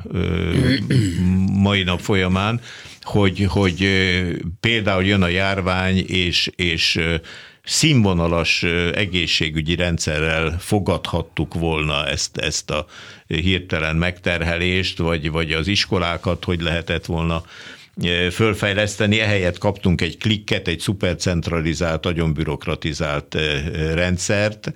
mai 1.66 1.82
nap 1.82 2.00
folyamán, 2.00 2.60
hogy, 3.02 3.46
hogy 3.48 3.88
például 4.60 5.04
jön 5.04 5.22
a 5.22 5.28
járvány, 5.28 6.04
és, 6.06 6.50
és 6.56 7.00
színvonalas 7.64 8.62
egészségügyi 8.94 9.74
rendszerrel 9.74 10.56
fogadhattuk 10.58 11.54
volna 11.54 12.06
ezt, 12.06 12.36
ezt 12.36 12.70
a 12.70 12.86
hirtelen 13.26 13.96
megterhelést, 13.96 14.98
vagy, 14.98 15.30
vagy 15.30 15.52
az 15.52 15.66
iskolákat, 15.66 16.44
hogy 16.44 16.60
lehetett 16.60 17.06
volna 17.06 17.44
fölfejleszteni, 18.30 19.20
ehelyett 19.20 19.58
kaptunk 19.58 20.00
egy 20.00 20.18
klikket, 20.18 20.68
egy 20.68 20.80
szupercentralizált, 20.80 22.04
nagyon 22.04 22.32
bürokratizált 22.32 23.36
rendszert, 23.94 24.72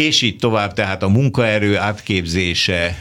és 0.00 0.22
így 0.22 0.36
tovább, 0.36 0.72
tehát 0.72 1.02
a 1.02 1.08
munkaerő 1.08 1.76
átképzése, 1.76 2.98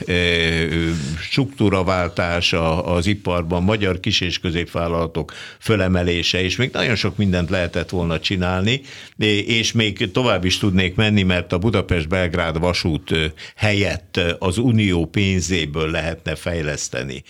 struktúraváltása 1.22 2.84
az 2.86 3.08
iparban, 3.08 3.64
magyar 3.64 4.00
kis- 4.00 4.22
és 4.22 4.40
középvállalatok 4.40 5.34
fölemelése, 5.60 6.42
és 6.44 6.56
még 6.56 6.70
nagyon 6.74 6.96
sok 6.96 7.18
mindent 7.18 7.50
lehetett 7.50 7.90
volna 7.90 8.20
csinálni, 8.20 8.82
és 9.46 9.72
még 9.72 10.12
tovább 10.12 10.46
is 10.46 10.58
tudnék 10.58 10.96
menni, 10.96 11.24
mert 11.24 11.54
a 11.54 11.58
Budapest-Belgrád 11.58 12.60
vasút 12.60 13.34
helyett 13.56 14.20
az 14.40 14.58
unió 14.58 15.06
pénzéből 15.06 15.92
lehetne 15.92 16.36
fejleszteni 16.36 17.24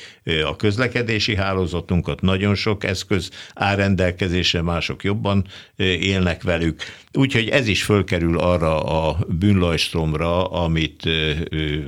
a 0.45 0.55
közlekedési 0.55 1.36
hálózatunkat, 1.36 2.22
nagyon 2.22 2.55
sok 2.55 2.84
eszköz 2.84 3.30
áll 3.53 3.76
rendelkezésre, 3.76 4.61
mások 4.61 5.03
jobban 5.03 5.45
élnek 5.78 6.43
velük. 6.43 6.82
Úgyhogy 7.20 7.49
ez 7.49 7.67
is 7.67 7.84
fölkerül 7.84 8.39
arra 8.39 8.84
a 8.84 9.17
bűnlajstromra, 9.28 10.45
amit 10.51 11.05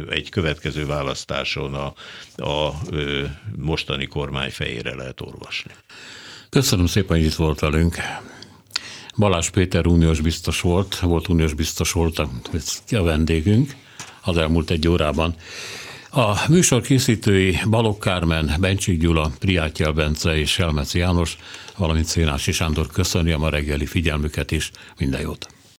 egy 0.10 0.30
következő 0.30 0.86
választáson 0.86 1.74
a, 1.74 1.94
a 2.44 2.74
mostani 3.58 4.06
kormány 4.06 4.50
fejére 4.50 4.96
lehet 4.96 5.22
olvasni. 5.22 5.72
Köszönöm 6.50 6.86
szépen, 6.86 7.18
hogy 7.18 7.26
itt 7.26 7.34
volt 7.34 7.60
velünk. 7.60 7.96
Balázs 9.18 9.50
Péter 9.50 9.86
uniós 9.86 10.20
biztos 10.20 10.62
volt, 10.62 11.00
volt 11.00 11.28
uniós 11.28 11.54
biztos 11.54 11.92
volt 11.92 12.20
a 12.20 12.30
vendégünk 12.90 13.76
az 14.22 14.38
elmúlt 14.38 14.70
egy 14.70 14.88
órában. 14.88 15.36
A 16.14 16.46
műsor 16.50 16.82
készítői 16.82 17.60
Balogh 17.70 18.00
Kármen, 18.00 18.56
Bencsik 18.60 19.00
Gyula, 19.00 19.32
Priátyel 19.40 19.92
Bence 19.92 20.38
és 20.38 20.52
Selmeci 20.52 20.98
János, 20.98 21.38
valamint 21.78 22.06
Szénási 22.06 22.52
Sándor 22.52 22.88
köszönjem 22.88 23.44
a 23.44 23.50
reggeli 23.50 23.86
figyelmüket 23.86 24.52
is. 24.52 24.72
Minden 24.98 25.22
jót! 25.22 25.61